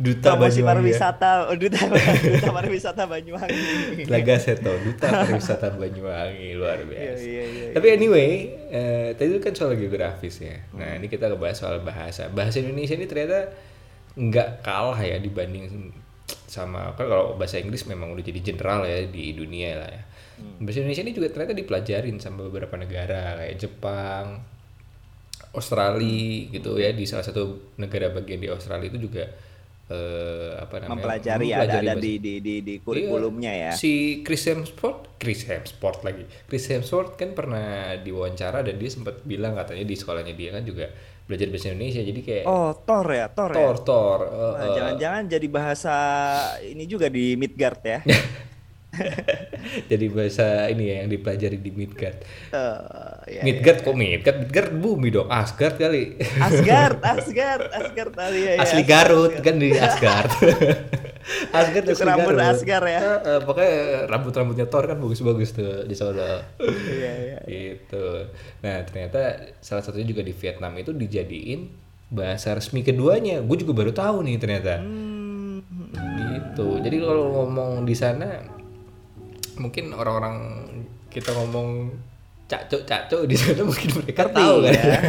Duta 0.00 0.32
promosi 0.32 0.64
Banyuwangi 0.64 0.64
ya. 0.64 0.68
pariwisata 0.72 1.30
oh, 1.52 1.56
duta 1.60 1.80
duta 2.24 2.48
pariwisata 2.56 3.02
Banyuwangi 3.04 4.08
Laga 4.08 4.36
Seto, 4.40 4.72
Duta 4.80 5.06
Pariwisata 5.12 5.76
Banyuwangi 5.76 6.56
luar 6.56 6.80
biasa. 6.88 7.20
iya, 7.20 7.42
iya, 7.44 7.66
Tapi 7.76 7.86
anyway, 7.92 8.48
eh, 8.72 9.12
tadi 9.12 9.28
itu 9.36 9.40
kan 9.44 9.52
soal 9.52 9.76
geografis 9.76 10.40
ya. 10.40 10.56
Nah 10.72 10.96
ini 10.96 11.04
kita 11.04 11.28
ngebahas 11.28 11.56
soal 11.60 11.84
bahasa. 11.84 12.32
Bahasa 12.32 12.64
Indonesia 12.64 12.96
ini 12.96 13.04
ternyata 13.04 13.52
nggak 14.20 14.60
kalah 14.60 15.00
ya 15.00 15.16
dibanding 15.16 15.88
sama 16.44 16.92
kan 16.92 17.06
kalau 17.06 17.34
bahasa 17.34 17.56
Inggris 17.56 17.82
memang 17.84 18.10
udah 18.10 18.20
jadi 18.20 18.40
general 18.44 18.84
ya 18.84 19.06
di 19.06 19.32
dunia 19.32 19.70
lah 19.76 19.88
ya. 19.88 20.02
Bahasa 20.58 20.78
Indonesia 20.78 21.02
ini 21.02 21.12
juga 21.12 21.28
ternyata 21.28 21.52
dipelajarin 21.52 22.16
sama 22.16 22.44
beberapa 22.44 22.72
negara 22.74 23.36
kayak 23.36 23.56
Jepang, 23.56 24.40
Australia 25.50 26.46
gitu 26.48 26.76
ya 26.76 26.90
di 26.90 27.04
salah 27.04 27.22
satu 27.22 27.42
negara 27.76 28.08
bagian 28.10 28.38
di 28.38 28.48
Australia 28.48 28.86
itu 28.86 29.00
juga 29.02 29.26
eh, 29.86 30.52
apa 30.56 30.78
namanya 30.78 30.94
mempelajari 30.94 31.46
ada 31.50 31.62
ada 31.66 31.78
bahasa- 31.92 31.98
di 31.98 32.12
di 32.16 32.34
di, 32.38 32.54
di 32.62 32.74
kurikulumnya 32.78 33.50
ya 33.50 33.58
Iya. 33.66 33.70
Si 33.74 33.92
Chris 34.22 34.46
Hemsworth, 34.46 35.18
Chris 35.18 35.42
Hemsworth 35.44 36.00
lagi. 36.00 36.22
Chris 36.46 36.64
Hemsworth 36.66 37.14
kan 37.14 37.34
pernah 37.34 37.66
diwawancara 37.96 38.62
dan 38.62 38.74
dia 38.74 38.86
sempat 38.88 39.18
bilang 39.22 39.52
katanya 39.52 39.82
di 39.82 39.94
sekolahnya 39.94 40.32
dia 40.32 40.50
kan 40.52 40.62
juga 40.62 40.86
belajar 41.30 41.46
bahasa 41.46 41.70
Indonesia. 41.70 42.02
Jadi 42.02 42.20
kayak 42.20 42.44
oh 42.44 42.74
Thor 42.74 43.06
ya 43.06 43.26
Thor, 43.30 43.50
ya 43.50 43.56
Thor, 43.56 43.76
Thor. 43.86 44.18
eh, 44.20 44.34
Nah, 44.34 44.50
eh, 44.58 44.68
jangan-jangan 44.74 45.22
jadi 45.30 45.46
bahasa 45.46 45.94
ini 46.60 46.84
juga 46.84 47.06
di 47.06 47.38
Midgard 47.38 47.80
ya 47.80 47.98
jadi 49.90 50.06
bahasa 50.10 50.66
ini 50.66 50.90
ya 50.90 50.94
yang 51.04 51.08
dipelajari 51.10 51.58
di 51.62 51.70
Midgard. 51.70 52.18
Eh, 52.50 53.38
ya, 53.38 53.42
Midgard 53.46 53.86
kok 53.86 53.94
Midgard? 53.94 54.36
Midgard 54.46 54.70
bumi 54.76 55.08
dong, 55.14 55.28
Asgard 55.30 55.78
kali. 55.78 56.18
Asgard 56.38 56.98
Asgard 57.14 57.70
Asgard 57.70 58.12
tadi 58.12 58.40
ya, 58.44 58.52
ya, 58.58 58.62
Asli 58.66 58.82
Garut 58.82 59.32
Asgard. 59.34 59.44
kan 59.46 59.54
di 59.56 59.68
Asgard. 59.74 60.30
Asgard 61.60 61.86
asli 61.86 62.04
rambut 62.04 62.34
Garut. 62.34 62.50
Asgard 62.50 62.86
ya. 62.90 63.00
Eh, 63.00 63.18
eh, 63.22 63.40
pokoknya 63.46 63.74
rambut-rambutnya 64.10 64.66
Thor 64.66 64.84
kan 64.90 64.98
bagus-bagus 64.98 65.50
tuh 65.54 65.86
di 65.86 65.94
sana. 65.94 66.42
Iya, 66.58 67.12
iya. 67.22 67.38
gitu. 67.46 68.26
Nah 68.66 68.82
ternyata 68.82 69.54
salah 69.62 69.84
satunya 69.86 70.08
juga 70.08 70.26
di 70.26 70.34
Vietnam 70.34 70.74
itu 70.80 70.90
dijadiin 70.90 71.70
bahasa 72.10 72.58
resmi 72.58 72.82
keduanya. 72.82 73.38
Gue 73.46 73.60
juga 73.62 73.72
baru 73.76 73.92
tahu 73.94 74.26
nih 74.26 74.36
ternyata. 74.40 74.82
Hmm, 74.82 75.10
Gitu. 76.20 76.68
Jadi 76.82 76.96
kalau 77.00 77.24
ngomong 77.34 77.84
di 77.86 77.94
sana 77.96 78.59
mungkin 79.60 79.92
orang-orang 79.92 80.36
kita 81.12 81.30
ngomong 81.36 81.92
cacok 82.50 82.82
cacok 82.82 83.22
di 83.30 83.36
sana 83.38 83.62
mungkin 83.62 83.90
mereka 84.02 84.26
Ngerti 84.26 84.40
tahu 84.40 84.56
kan. 84.66 84.72
ya. 84.74 85.00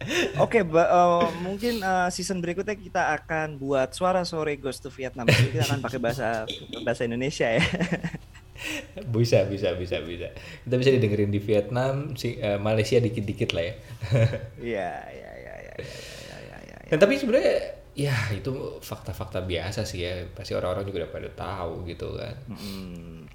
Oke, 0.44 0.64
ba- 0.64 0.88
eh, 0.88 1.28
mungkin 1.44 1.84
eh, 1.84 2.08
season 2.08 2.40
berikutnya 2.40 2.72
kita 2.72 3.02
akan 3.20 3.60
buat 3.60 3.92
suara 3.92 4.24
sore 4.24 4.56
Ghost 4.56 4.80
to 4.80 4.90
Vietnam. 4.90 5.28
Jadi 5.28 5.52
kita 5.52 5.64
akan 5.68 5.80
pakai 5.84 6.00
bahasa 6.00 6.48
bahasa 6.82 7.04
Indonesia 7.04 7.46
ya. 7.46 7.60
bisa 9.14 9.44
bisa 9.48 9.76
bisa 9.76 10.00
bisa. 10.00 10.28
Kita 10.64 10.74
bisa 10.76 10.90
didengerin 10.92 11.32
di 11.32 11.40
Vietnam, 11.40 12.16
si 12.16 12.36
eh, 12.36 12.56
Malaysia 12.56 12.96
dikit-dikit 12.96 13.50
lah 13.52 13.64
ya. 13.64 13.74
Iya, 14.72 14.90
iya, 15.12 15.30
iya, 15.36 15.54
iya, 15.68 15.74
iya, 15.80 16.36
iya, 16.48 16.56
iya. 16.64 16.76
Nah, 16.90 16.98
tapi 16.98 17.14
sebenarnya 17.20 17.54
ya 17.92 18.16
itu 18.32 18.80
fakta-fakta 18.80 19.44
biasa 19.44 19.84
sih 19.84 20.00
ya. 20.00 20.24
Pasti 20.32 20.56
orang-orang 20.56 20.88
juga 20.88 21.04
udah 21.04 21.12
pada 21.12 21.30
tahu 21.32 21.84
gitu 21.84 22.16
kan. 22.16 22.34
Hmm. 22.48 23.28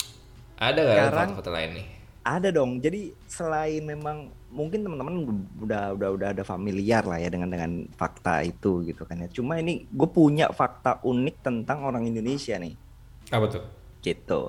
Ada 0.55 0.79
nggak 0.79 1.12
fakta-fakta 1.12 1.51
lain 1.51 1.71
nih? 1.81 1.85
Ada 2.25 2.50
dong. 2.50 2.81
Jadi 2.81 3.13
selain 3.29 3.85
memang 3.85 4.33
mungkin 4.50 4.81
teman-teman 4.81 5.13
udah 5.62 5.93
udah 5.93 6.09
udah 6.15 6.27
ada 6.33 6.43
familiar 6.47 7.05
lah 7.05 7.19
ya 7.21 7.29
dengan 7.29 7.51
dengan 7.51 7.85
fakta 7.93 8.41
itu 8.41 8.81
gitu 8.88 9.05
kan 9.05 9.21
ya. 9.21 9.29
Cuma 9.29 9.59
ini 9.62 9.85
gue 9.91 10.09
punya 10.09 10.50
fakta 10.50 11.03
unik 11.05 11.35
tentang 11.43 11.85
orang 11.85 12.07
Indonesia 12.07 12.57
nih. 12.57 12.74
Apa 13.29 13.45
tuh? 13.51 13.63
Gitu. 14.01 14.41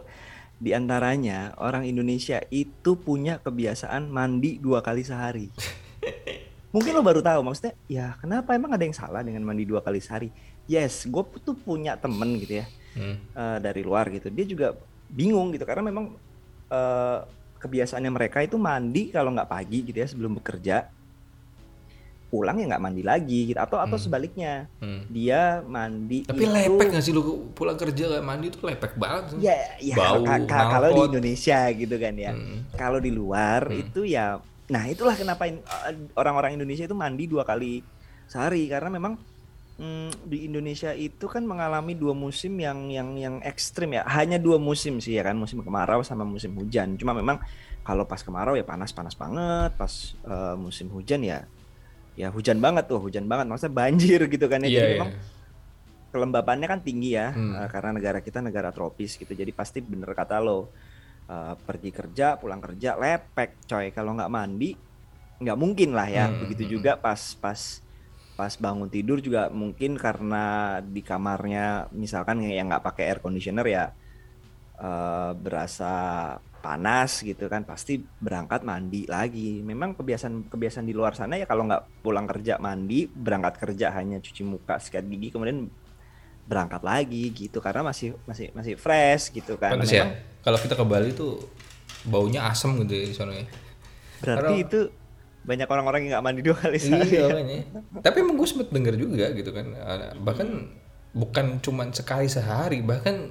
Di 0.56 0.72
antaranya 0.72 1.52
orang 1.60 1.84
Indonesia 1.84 2.40
itu 2.48 2.96
punya 2.96 3.36
kebiasaan 3.44 4.08
mandi 4.08 4.56
dua 4.56 4.80
kali 4.80 5.04
sehari. 5.04 5.52
Mungkin 6.72 6.96
lo 6.96 7.04
baru 7.04 7.20
tahu 7.20 7.40
maksudnya 7.44 7.74
ya 7.88 8.16
kenapa 8.20 8.56
emang 8.56 8.72
ada 8.72 8.84
yang 8.84 8.96
salah 8.96 9.20
dengan 9.20 9.44
mandi 9.44 9.68
dua 9.68 9.84
kali 9.84 10.00
sehari? 10.00 10.32
Yes, 10.64 11.04
gue 11.04 11.22
tuh 11.44 11.54
punya 11.54 11.94
temen 12.00 12.40
gitu 12.40 12.64
ya 12.64 12.66
Hmm. 12.96 13.20
eh, 13.20 13.58
dari 13.60 13.84
luar 13.84 14.08
gitu. 14.08 14.32
Dia 14.32 14.48
juga 14.48 14.72
bingung 15.08 15.50
gitu 15.50 15.62
karena 15.62 15.82
memang 15.82 16.14
eh, 16.66 17.18
kebiasaannya 17.56 18.10
mereka 18.10 18.40
itu 18.40 18.56
mandi 18.56 19.08
kalau 19.08 19.30
nggak 19.30 19.48
pagi 19.48 19.82
gitu 19.82 19.96
ya 19.96 20.06
sebelum 20.06 20.34
bekerja, 20.34 20.86
pulang 22.26 22.58
ya 22.58 22.66
nggak 22.66 22.82
mandi 22.84 23.00
lagi 23.00 23.48
gitu 23.48 23.56
atau 23.56 23.78
atau 23.78 23.94
sebaliknya 23.96 24.66
Hmm. 24.76 25.06
dia 25.06 25.62
mandi 25.62 26.22
Tapi 26.22 26.42
itu 26.42 26.50
lepek 26.52 26.88
gak 26.90 27.00
sih 27.00 27.10
lu 27.10 27.22
pulang 27.50 27.74
kerja 27.74 28.02
gak 28.10 28.20
mandi 28.20 28.50
tuh 28.50 28.66
lepek 28.66 28.92
banget. 28.94 29.24
sih. 29.30 29.38
ya 29.40 29.56
ya 29.78 29.94
Bau, 29.94 30.20
ka- 30.20 30.42
ka- 30.42 30.68
kalau 30.68 30.88
di. 30.92 31.00
Indonesia 31.08 31.58
gitu 31.70 31.96
kan 31.96 32.14
ya 32.14 32.32
Hmm. 32.32 32.58
kalau 32.74 32.98
di 32.98 33.10
luar 33.10 33.66
Hmm. 33.66 33.78
itu 33.80 34.02
ya 34.04 34.42
nah 34.66 34.84
itulah 34.84 35.14
kenapa 35.14 35.46
orang-orang 36.12 36.58
Indonesia 36.58 36.82
itu 36.82 36.92
mandi 36.92 37.24
dua 37.24 37.42
kali 37.42 37.86
sehari 38.26 38.66
karena 38.66 38.90
memang 38.90 39.14
mm, 39.80 40.26
di 40.30 40.38
Indonesia 40.48 40.90
itu 40.96 41.24
kan 41.28 41.42
mengalami 41.44 41.92
dua 41.96 42.14
musim 42.16 42.52
yang 42.60 42.88
yang 42.92 43.08
yang 43.16 43.34
ekstrim 43.44 43.92
ya. 43.96 44.02
Hanya 44.08 44.36
dua 44.40 44.56
musim 44.60 44.98
sih 45.04 45.16
ya 45.18 45.22
kan? 45.28 45.36
Musim 45.36 45.60
kemarau 45.64 46.00
sama 46.04 46.24
musim 46.24 46.52
hujan. 46.58 46.96
Cuma 47.00 47.12
memang 47.16 47.38
kalau 47.86 48.04
pas 48.10 48.20
kemarau 48.26 48.54
ya 48.58 48.64
panas 48.66 48.90
panas 48.96 49.14
banget. 49.16 49.70
Pas 49.80 49.92
eh, 50.26 50.56
musim 50.58 50.86
hujan 50.92 51.20
ya 51.24 51.38
ya 52.16 52.28
hujan 52.32 52.58
banget 52.64 52.84
tuh 52.90 52.98
hujan 53.04 53.24
banget. 53.30 53.46
Maksudnya 53.50 53.74
banjir 53.76 54.20
gitu 54.32 54.46
kan 54.52 54.60
ya. 54.64 54.68
Iya, 54.68 54.76
jadi 54.80 54.86
iya. 54.88 54.94
memang 54.96 55.10
kelembabannya 56.12 56.66
kan 56.72 56.80
tinggi 56.80 57.18
ya 57.18 57.36
Hmm. 57.36 57.52
eh, 57.60 57.68
karena 57.72 57.90
negara 57.96 58.18
kita 58.24 58.38
negara 58.40 58.70
tropis 58.72 59.20
gitu. 59.20 59.32
Jadi 59.36 59.52
pasti 59.52 59.78
bener 59.84 60.10
kata 60.16 60.40
lo 60.40 60.72
eh, 61.28 61.54
pergi 61.66 61.90
kerja 61.92 62.40
pulang 62.40 62.60
kerja 62.64 62.96
lepek 62.96 63.50
coy. 63.68 63.86
Kalau 63.96 64.16
nggak 64.16 64.32
mandi 64.32 64.72
nggak 65.42 65.58
mungkin 65.58 65.90
lah 65.92 66.08
ya. 66.08 66.24
Hmm, 66.32 66.40
begitu 66.42 66.64
hmm, 66.66 66.72
juga 66.80 66.92
pas 66.96 67.20
pas 67.42 67.60
pas 68.36 68.52
bangun 68.60 68.92
tidur 68.92 69.18
juga 69.18 69.48
mungkin 69.48 69.96
karena 69.96 70.78
di 70.84 71.00
kamarnya 71.00 71.88
misalkan 71.90 72.44
yang 72.44 72.68
nggak 72.68 72.84
pakai 72.84 73.04
air 73.08 73.20
conditioner 73.24 73.64
ya 73.64 73.84
eh, 74.76 75.30
berasa 75.34 75.94
panas 76.60 77.22
gitu 77.22 77.46
kan 77.46 77.62
pasti 77.62 77.96
berangkat 78.18 78.66
mandi 78.66 79.06
lagi 79.06 79.62
memang 79.62 79.94
kebiasaan 79.94 80.50
kebiasaan 80.50 80.84
di 80.84 80.92
luar 80.92 81.14
sana 81.14 81.38
ya 81.38 81.46
kalau 81.46 81.62
nggak 81.64 82.02
pulang 82.02 82.26
kerja 82.26 82.58
mandi 82.58 83.06
berangkat 83.06 83.56
kerja 83.56 83.94
hanya 83.94 84.18
cuci 84.18 84.42
muka 84.42 84.76
sikat 84.82 85.06
gigi 85.06 85.30
kemudian 85.30 85.70
berangkat 86.46 86.82
lagi 86.82 87.30
gitu 87.30 87.58
karena 87.58 87.86
masih 87.86 88.18
masih 88.26 88.50
masih 88.52 88.74
fresh 88.78 89.30
gitu 89.34 89.58
kan 89.58 89.78
Pantes 89.78 89.90
ya. 89.90 90.06
Memang 90.06 90.14
Kalau 90.42 90.58
kita 90.62 90.74
ke 90.78 90.84
Bali 90.86 91.10
tuh 91.10 91.42
baunya 92.06 92.46
asem 92.46 92.70
gitu 92.86 92.94
ya 92.94 93.04
di 93.10 93.14
sana 93.14 93.32
ya. 93.34 93.46
berarti 94.22 94.42
Karena- 94.46 94.62
itu 94.62 94.80
banyak 95.46 95.68
orang-orang 95.70 96.00
yang 96.04 96.18
nggak 96.18 96.24
mandi 96.26 96.42
dua 96.42 96.56
kali 96.58 96.78
sehari 96.82 97.06
Iya 97.06 97.20
ya. 97.22 97.26
makanya. 97.30 97.58
Tapi 98.02 98.16
emang 98.18 98.34
gue 98.34 98.48
sempet 98.50 98.68
denger 98.74 98.94
juga 98.98 99.26
gitu 99.30 99.50
kan. 99.54 99.66
Bahkan 100.18 100.48
bukan 101.14 101.46
cuman 101.62 101.88
sekali 101.94 102.26
sehari, 102.26 102.82
bahkan 102.82 103.30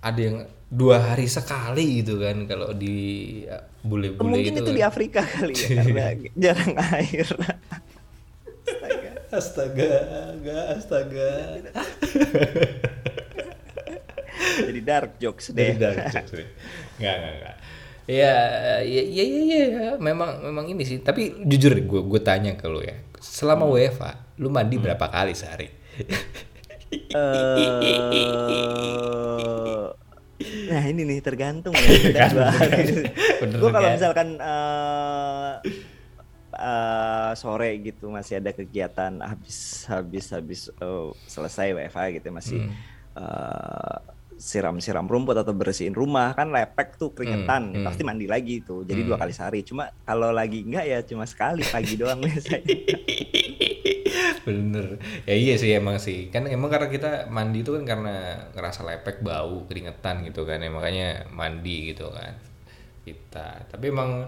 ada 0.00 0.20
yang 0.20 0.38
dua 0.70 1.02
hari 1.12 1.26
sekali 1.26 2.00
gitu 2.00 2.22
kan 2.22 2.46
kalau 2.46 2.70
di 2.70 2.96
eh, 3.44 3.58
bule-bule 3.82 4.38
mungkin 4.38 4.54
itu. 4.54 4.62
itu 4.62 4.70
kan. 4.70 4.78
di 4.78 4.82
Afrika 4.86 5.20
kali 5.26 5.52
ya 5.52 5.68
karena 5.82 6.04
jarang 6.38 6.74
air 6.94 7.28
Astaga, 9.30 9.90
enggak 10.34 10.64
astaga. 10.74 11.30
jadi 14.66 14.80
dark 14.82 15.12
jokes 15.22 15.54
deh 15.54 15.74
dark 15.78 16.02
jokes 16.10 16.32
nih. 16.34 16.48
Enggak, 16.98 17.14
enggak, 17.14 17.32
enggak. 17.38 17.54
Ya, 18.08 18.34
ya, 18.82 19.02
ya, 19.06 19.24
ya, 19.24 19.40
ya, 19.44 19.62
ya, 19.70 19.90
memang, 20.02 20.42
memang 20.42 20.66
ini 20.66 20.82
sih. 20.82 20.98
Tapi 20.98 21.46
jujur 21.46 21.78
gue, 21.78 22.00
gue 22.02 22.20
tanya 22.22 22.58
ke 22.58 22.66
lu 22.66 22.82
ya. 22.82 22.98
Selama 23.22 23.68
Hmm. 23.68 23.70
WFA, 23.70 24.12
lu 24.40 24.48
mandi 24.50 24.76
berapa 24.80 25.06
kali 25.06 25.34
sehari? 25.36 25.68
eh 27.10 27.18
nah 30.70 30.82
ini 30.88 31.02
nih 31.04 31.20
tergantung 31.20 31.74
ya 31.76 32.32
Gua 33.60 33.70
kalau 33.74 33.90
kan? 33.90 33.92
misalkan 33.92 34.28
eh 34.40 35.52
eh, 36.56 37.30
sore 37.38 37.70
gitu 37.84 38.10
masih 38.10 38.40
ada 38.42 38.50
kegiatan 38.54 39.12
habis 39.22 39.86
habis 39.86 40.26
habis 40.34 40.60
eh, 40.72 41.08
selesai 41.28 41.76
WFH 41.76 42.00
gitu 42.18 42.28
masih 42.32 42.58
Hmm. 42.60 42.72
eh, 43.20 43.96
siram-siram 44.40 45.04
rumput 45.04 45.36
atau 45.36 45.52
bersihin 45.52 45.92
rumah 45.92 46.32
kan 46.32 46.48
lepek 46.48 46.96
tuh 46.96 47.12
keringetan 47.12 47.70
Hmm, 47.70 47.76
hmm. 47.76 47.86
pasti 47.86 48.02
mandi 48.02 48.24
lagi 48.24 48.64
tuh 48.64 48.82
jadi 48.82 49.04
dua 49.04 49.20
Hmm. 49.20 49.22
kali 49.22 49.32
sehari 49.32 49.60
cuma 49.60 49.92
kalau 50.00 50.32
lagi 50.32 50.64
enggak 50.64 50.84
ya 50.86 50.98
cuma 51.04 51.28
sekali 51.28 51.60
pagi 51.62 51.94
doang 51.94 52.18
biasanya 52.18 52.64
Bener. 54.40 54.96
Ya 55.22 55.36
iya 55.36 55.54
sih 55.54 55.70
emang 55.70 56.00
sih. 56.00 56.32
Kan 56.32 56.48
emang 56.48 56.72
karena 56.72 56.88
kita 56.88 57.10
mandi 57.28 57.60
itu 57.60 57.76
kan 57.76 57.84
karena 57.84 58.14
ngerasa 58.50 58.82
lepek, 58.82 59.20
bau, 59.20 59.68
keringetan 59.68 60.24
gitu 60.24 60.42
kan. 60.42 60.58
Ya, 60.58 60.72
makanya 60.72 61.08
mandi 61.30 61.92
gitu 61.92 62.08
kan. 62.10 62.34
Kita. 63.04 63.68
Tapi 63.68 63.84
emang 63.86 64.26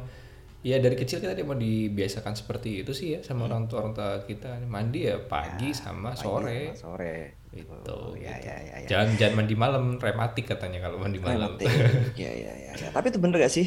ya 0.62 0.78
dari 0.78 0.94
kecil 0.94 1.18
kita 1.18 1.34
emang 1.34 1.58
dibiasakan 1.58 2.38
seperti 2.38 2.84
itu 2.84 2.92
sih 2.94 3.18
ya 3.18 3.20
sama 3.24 3.48
orang 3.50 3.66
tua 3.66 3.82
orang 3.82 3.94
tua 3.96 4.10
kita. 4.22 4.62
Mandi 4.62 5.08
ya 5.08 5.16
pagi 5.18 5.72
sama 5.72 6.12
Pagi 6.12 6.22
sore. 6.22 6.60
sama 6.76 6.78
sore 6.78 7.16
Itu. 7.52 8.16
ya 8.16 8.32
gitu. 8.40 8.48
ya 8.48 8.56
ya 8.56 8.76
ya. 8.80 8.88
Jangan 8.88 9.08
jangan 9.20 9.34
mandi 9.44 9.54
malam, 9.54 9.84
rematik 10.00 10.44
katanya 10.48 10.78
kalau 10.88 10.96
mandi 10.96 11.20
malam. 11.20 11.54
Rematik. 11.56 11.68
ya, 12.22 12.32
ya, 12.32 12.52
ya, 12.56 12.72
ya. 12.80 12.88
Tapi 12.90 13.06
itu 13.12 13.18
bener 13.20 13.36
gak 13.44 13.52
sih? 13.52 13.66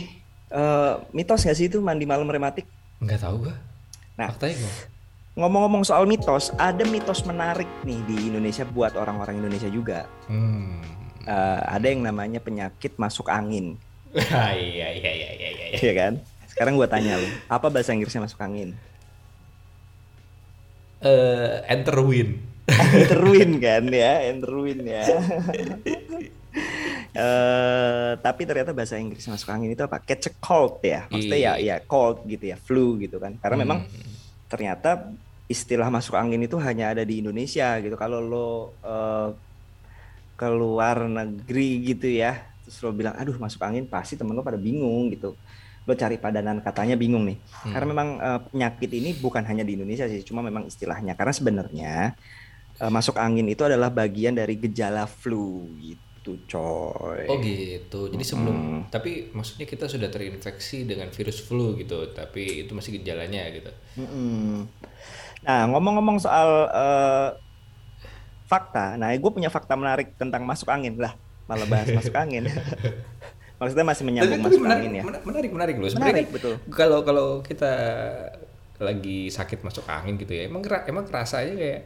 Eh, 0.49 0.93
mitos 1.13 1.45
gak 1.45 1.57
sih 1.57 1.69
itu 1.69 1.77
mandi 1.81 2.09
malam 2.09 2.25
rematik? 2.25 2.65
Enggak 2.97 3.21
tahu 3.21 3.45
gua. 3.45 3.55
Nah. 4.17 4.33
Faktanya 4.33 4.57
gimana? 4.57 4.79
Ngomong-ngomong 5.35 5.83
soal 5.83 6.07
mitos, 6.07 6.55
ada 6.55 6.79
mitos 6.87 7.27
menarik 7.27 7.67
nih 7.83 7.99
di 8.07 8.31
Indonesia 8.31 8.63
buat 8.63 8.95
orang-orang 8.95 9.43
Indonesia 9.43 9.67
juga. 9.67 10.07
Hmm. 10.31 10.79
Eh, 11.27 11.61
ada 11.67 11.85
yang 11.91 12.07
namanya 12.07 12.39
penyakit 12.39 12.95
masuk 12.95 13.27
angin, 13.27 13.75
iya 14.15 14.53
iya 14.53 14.87
iya 14.93 15.11
iya 15.11 15.29
iya. 15.33 15.65
iya. 15.73 15.77
ya 15.81 15.93
kan? 15.97 16.13
Sekarang 16.47 16.79
gua 16.79 16.87
tanya 16.87 17.19
lu, 17.19 17.27
apa 17.51 17.67
bahasa 17.67 17.91
Inggrisnya 17.91 18.23
masuk 18.23 18.39
angin? 18.39 18.77
Eh, 21.03 21.55
enter 21.67 21.99
win. 21.99 22.54
Enterwin 22.69 23.61
kan 23.61 23.83
ya, 23.89 24.13
Enterwin 24.29 24.79
ya. 24.85 25.05
Eh, 27.15 28.11
tapi 28.19 28.43
ternyata 28.43 28.75
bahasa 28.75 28.99
Inggris 28.99 29.23
masuk 29.23 29.47
angin 29.47 29.71
itu 29.71 29.79
apa? 29.87 30.03
Catch 30.03 30.27
a 30.27 30.31
cold 30.43 30.83
ya. 30.83 31.07
Maksudnya 31.07 31.39
ya 31.39 31.53
ya 31.55 31.75
cold 31.79 32.27
gitu 32.27 32.51
ya, 32.51 32.59
flu 32.59 32.99
gitu 32.99 33.23
kan. 33.23 33.39
Karena 33.39 33.63
memang 33.63 33.87
ternyata 34.51 35.15
istilah 35.47 35.87
masuk 35.87 36.19
angin 36.19 36.43
itu 36.43 36.59
hanya 36.59 36.91
ada 36.91 37.07
di 37.07 37.23
Indonesia 37.23 37.79
gitu. 37.79 37.95
Kalau 37.95 38.19
lo 38.19 38.75
eh, 38.83 39.29
keluar 40.35 41.07
negeri 41.07 41.95
gitu 41.95 42.11
ya, 42.11 42.35
terus 42.67 42.83
lo 42.83 42.91
bilang 42.91 43.15
aduh 43.15 43.39
masuk 43.39 43.63
angin 43.63 43.87
pasti 43.87 44.19
temen 44.19 44.35
lo 44.35 44.43
pada 44.43 44.59
bingung 44.59 45.07
gitu. 45.15 45.39
Lo 45.87 45.95
cari 45.95 46.19
padanan 46.19 46.59
katanya 46.59 46.99
bingung 46.99 47.23
nih. 47.31 47.39
Karena 47.63 47.87
memang 47.95 48.07
eh, 48.19 48.39
penyakit 48.51 48.91
ini 48.91 49.15
bukan 49.15 49.47
hanya 49.47 49.63
di 49.63 49.79
Indonesia 49.79 50.03
sih, 50.03 50.19
cuma 50.27 50.43
memang 50.43 50.67
istilahnya. 50.67 51.15
Karena 51.15 51.31
sebenarnya 51.31 52.11
eh, 52.81 52.91
masuk 52.91 53.15
angin 53.25 53.47
itu 53.53 53.61
adalah 53.69 53.89
bagian 53.93 54.33
dari 54.39 54.55
gejala 54.59 55.03
flu 55.07 55.75
gitu 55.79 56.31
coy. 56.51 57.25
Oh 57.29 57.37
gitu. 57.41 58.05
Jadi 58.13 58.21
sebelum 58.21 58.57
tapi 58.93 59.33
maksudnya 59.33 59.65
kita 59.65 59.85
sudah 59.89 60.09
terinfeksi 60.13 60.85
dengan 60.85 61.09
virus 61.09 61.37
flu 61.41 61.73
gitu, 61.81 62.13
tapi 62.13 62.65
itu 62.65 62.71
masih 62.77 63.01
gejalanya 63.01 63.41
gitu. 63.49 63.71
Mm-mm. 63.95 64.67
Nah, 65.45 65.59
ngomong-ngomong 65.71 66.17
soal 66.19 66.49
eh, 66.71 67.29
fakta, 68.45 68.93
nah 68.99 69.09
gue 69.09 69.31
punya 69.33 69.49
fakta 69.49 69.73
menarik 69.73 70.13
tentang 70.21 70.45
masuk 70.45 70.69
angin 70.69 70.93
lah, 71.01 71.17
malah 71.49 71.65
bahas 71.65 71.89
masuk 71.97 72.13
angin. 72.13 72.45
Maksudnya 73.59 73.85
masih 73.87 74.03
menyambung 74.03 74.41
Tapi 74.43 74.47
masuk 74.51 74.61
menarik, 74.67 74.83
angin 74.83 74.91
ya. 74.99 75.03
mena- 75.07 75.23
menarik, 75.23 75.51
menarik 75.55 75.75
loh. 75.79 75.89
Sebenarnya 75.89 76.11
Menarik, 76.11 76.27
betul. 76.35 76.53
Kalau 76.75 76.99
kalau 77.07 77.27
kita 77.39 77.71
lagi 78.75 79.31
sakit 79.31 79.63
masuk 79.63 79.87
angin 79.87 80.19
gitu 80.19 80.35
ya, 80.35 80.51
emang 80.51 80.59
emang 80.91 81.05
kerasanya 81.07 81.53
kayak, 81.55 81.81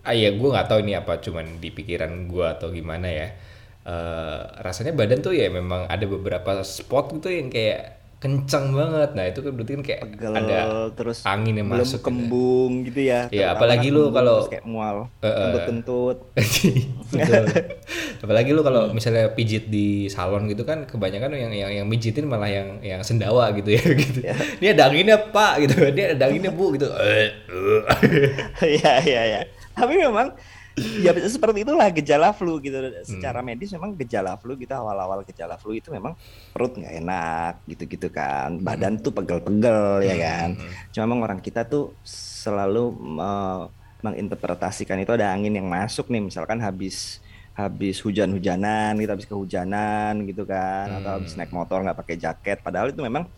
ah 0.00 0.12
ya 0.12 0.30
gue 0.30 0.48
nggak 0.48 0.66
tahu 0.66 0.80
ini 0.80 0.92
apa 0.94 1.18
cuman 1.18 1.58
di 1.58 1.68
pikiran 1.68 2.26
gue 2.26 2.46
atau 2.46 2.68
gimana 2.68 3.06
ya. 3.06 3.28
Eh, 3.80 4.40
rasanya 4.60 4.92
badan 4.92 5.20
tuh 5.20 5.32
ya 5.32 5.48
memang 5.48 5.84
ada 5.84 6.04
beberapa 6.04 6.60
spot 6.60 7.16
gitu 7.16 7.28
yang 7.28 7.48
kayak 7.48 7.96
kencang 8.20 8.76
banget. 8.76 9.16
Nah 9.16 9.24
itu 9.24 9.40
kan 9.40 9.52
berarti 9.56 9.72
kan 9.72 9.82
kayak 9.82 10.00
Pegel, 10.04 10.32
ada 10.36 10.58
terus 10.92 11.24
angin 11.24 11.56
yang 11.56 11.72
belum 11.72 11.88
masuk 11.88 11.98
gitu. 11.98 12.06
kembung 12.06 12.72
gitu 12.84 13.00
ya. 13.00 13.24
Iya, 13.32 13.48
Terutama 13.48 13.56
apalagi 13.56 13.88
lu 13.88 14.02
kalau- 14.12 14.44
kayak 14.44 14.64
mual, 14.68 14.96
eh. 15.24 15.32
kentut-kentut. 15.32 16.16
Betul. 17.16 17.44
Apalagi 18.20 18.50
lu 18.52 18.60
kalau 18.60 18.92
misalnya 18.92 19.32
pijit 19.32 19.72
di 19.72 20.04
salon 20.06 20.44
gitu 20.46 20.68
kan 20.68 20.84
kebanyakan 20.84 21.32
yang 21.32 21.48
yang 21.50 21.72
yang 21.72 21.86
mijitin 21.88 22.28
malah 22.28 22.52
yang 22.52 22.84
yang 22.84 23.00
sendawa 23.00 23.48
gitu 23.56 23.72
ya 23.72 23.80
gitu. 24.04 24.20
Ini 24.60 24.76
ada 24.76 24.92
anginnya 24.92 25.16
Pak 25.16 25.64
gitu. 25.64 25.88
Dia 25.88 26.12
ada 26.12 26.28
anginnya 26.28 26.52
Bu 26.52 26.76
gitu. 26.76 26.92
Eh, 26.92 27.32
eh. 27.48 28.28
Iya 28.76 28.92
iya 29.00 29.22
iya. 29.24 29.40
Tapi 29.76 29.94
memang 30.00 30.34
ya 31.02 31.12
seperti 31.26 31.66
itulah 31.66 31.88
gejala 31.92 32.30
flu 32.32 32.58
gitu. 32.62 32.78
Hmm. 32.78 33.02
Secara 33.02 33.40
medis 33.44 33.70
memang 33.74 33.94
gejala 33.98 34.38
flu 34.40 34.54
gitu 34.56 34.72
awal-awal 34.72 35.22
gejala 35.26 35.60
flu 35.60 35.76
itu 35.76 35.90
memang 35.92 36.16
perut 36.54 36.74
nggak 36.78 36.94
enak 37.00 37.54
gitu-gitu 37.66 38.08
kan. 38.10 38.58
Hmm. 38.58 38.64
Badan 38.64 38.98
tuh 38.98 39.12
pegel-pegel 39.14 40.06
ya 40.06 40.16
kan. 40.18 40.48
Cuma 40.94 41.02
memang 41.06 41.20
orang 41.26 41.40
kita 41.42 41.66
tuh 41.66 41.94
selalu 42.06 42.96
eh, 43.20 43.62
menginterpretasikan 44.00 44.96
itu 45.00 45.12
ada 45.12 45.28
angin 45.32 45.52
yang 45.52 45.68
masuk 45.68 46.08
nih 46.08 46.24
misalkan 46.24 46.56
habis 46.60 47.20
habis 47.52 48.00
hujan-hujanan 48.00 48.96
gitu 48.96 49.10
habis 49.12 49.28
kehujanan 49.28 50.24
gitu 50.24 50.48
kan 50.48 51.02
atau 51.02 51.20
habis 51.20 51.36
naik 51.36 51.52
motor 51.52 51.84
nggak 51.84 51.98
pakai 51.98 52.16
jaket 52.16 52.58
padahal 52.64 52.88
itu 52.88 53.04
memang 53.04 53.28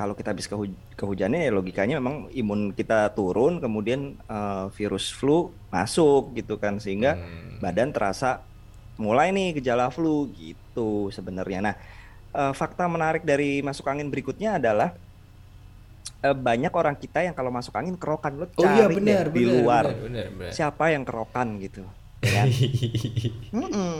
kalau 0.00 0.16
kita 0.16 0.32
habis 0.32 0.48
kehu 0.48 0.64
kehujanan 0.96 1.44
ya 1.44 1.52
logikanya 1.52 2.00
memang 2.00 2.32
imun 2.32 2.72
kita 2.72 3.12
turun 3.12 3.60
kemudian 3.60 4.16
eh, 4.16 4.66
virus 4.72 5.12
flu 5.12 5.52
masuk 5.68 6.32
gitu 6.32 6.56
kan 6.56 6.80
sehingga 6.80 7.20
badan 7.60 7.92
terasa 7.92 8.40
mulai 8.96 9.28
nih 9.28 9.60
gejala 9.60 9.92
flu 9.92 10.28
gitu 10.32 11.12
sebenarnya. 11.12 11.60
Nah, 11.60 11.74
eh, 12.32 12.52
fakta 12.56 12.88
menarik 12.88 13.28
dari 13.28 13.60
masuk 13.60 13.84
angin 13.92 14.08
berikutnya 14.08 14.56
adalah 14.56 14.96
eh, 16.24 16.36
banyak 16.36 16.72
orang 16.72 16.96
kita 16.96 17.20
yang 17.20 17.36
kalau 17.36 17.52
masuk 17.52 17.76
angin 17.76 17.96
kerokan 18.00 18.40
lo 18.40 18.48
Oh 18.56 18.64
cari 18.64 18.76
iya 18.80 18.86
deh 18.88 18.96
benar 18.96 19.24
di 19.28 19.44
luar 19.44 19.84
benar 19.84 20.04
benar 20.04 20.26
benar. 20.32 20.52
siapa 20.52 20.92
yang 20.92 21.04
kerokan 21.04 21.60
gitu. 21.60 21.84
ya 22.20 22.44
kan? 22.44 22.48
Mm-mm. 23.56 23.94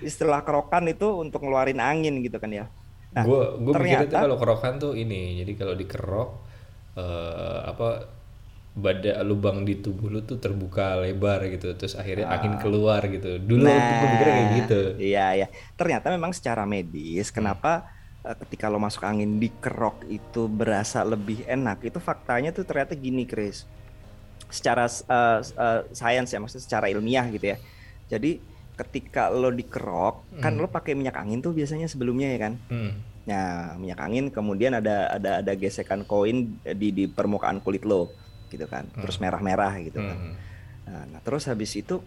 Istilah 0.00 0.40
kerokan 0.44 0.88
itu 0.88 1.08
untuk 1.20 1.44
ngeluarin 1.44 1.80
angin 1.80 2.20
gitu 2.24 2.36
kan 2.40 2.48
ya. 2.52 2.68
Nah, 3.10 3.24
gue 3.26 3.40
gue 3.58 3.72
mikirnya 3.74 4.06
tuh 4.06 4.18
kalau 4.22 4.36
kerokan 4.38 4.74
tuh 4.78 4.92
ini 4.94 5.42
jadi 5.42 5.52
kalau 5.58 5.74
dikerok 5.74 6.30
eh 6.94 7.58
apa 7.66 7.88
badan 8.70 9.26
lubang 9.26 9.66
di 9.66 9.82
tubuh 9.82 10.06
lu 10.06 10.22
tuh 10.22 10.38
terbuka 10.38 10.94
lebar 11.02 11.42
gitu 11.50 11.74
terus 11.74 11.98
akhirnya 11.98 12.30
angin 12.30 12.54
keluar 12.62 13.02
gitu 13.10 13.42
dulu 13.42 13.66
tuh 13.66 13.94
gue 13.98 14.08
mikirnya 14.14 14.34
kayak 14.38 14.50
gitu 14.62 14.80
Iya, 15.10 15.26
iya. 15.34 15.46
Ternyata 15.74 16.06
memang 16.14 16.30
secara 16.30 16.62
medis, 16.70 17.34
kenapa 17.34 17.90
eh, 18.22 18.36
ketika 18.46 18.70
lo 18.70 18.78
masuk 18.78 19.02
angin 19.02 19.42
dikerok 19.42 20.06
itu 20.06 20.46
berasa 20.46 21.02
lebih 21.02 21.42
enak? 21.46 21.82
Itu 21.82 21.98
faktanya 21.98 22.54
tuh 22.54 22.62
ternyata 22.62 22.94
gini, 22.94 23.26
Chris. 23.26 23.66
Secara 24.50 24.86
eh, 24.86 25.40
eh, 25.42 25.80
sains 25.90 26.30
ya, 26.30 26.38
maksudnya 26.38 26.64
secara 26.64 26.86
ilmiah 26.90 27.26
gitu 27.30 27.46
ya. 27.54 27.56
Jadi 28.06 28.38
ketika 28.80 29.28
lo 29.28 29.52
dikerok, 29.52 30.40
kan 30.40 30.56
lo 30.56 30.72
pakai 30.72 30.96
minyak 30.96 31.20
angin 31.20 31.44
tuh 31.44 31.52
biasanya 31.52 31.84
sebelumnya 31.84 32.32
ya 32.32 32.38
kan? 32.48 32.54
Hmm. 32.72 32.92
Nah, 33.28 33.76
minyak 33.76 34.00
angin 34.00 34.32
kemudian 34.32 34.72
ada 34.72 35.12
ada 35.12 35.44
ada 35.44 35.52
gesekan 35.52 36.08
koin 36.08 36.56
di 36.64 36.88
di 36.88 37.04
permukaan 37.04 37.60
kulit 37.60 37.84
lo 37.84 38.08
gitu 38.48 38.64
kan. 38.64 38.88
Terus 38.96 39.20
merah-merah 39.20 39.76
gitu 39.84 40.00
kan. 40.00 40.16
Hmm. 40.16 40.34
Nah, 40.88 41.04
nah, 41.12 41.20
terus 41.20 41.44
habis 41.44 41.76
itu 41.76 42.00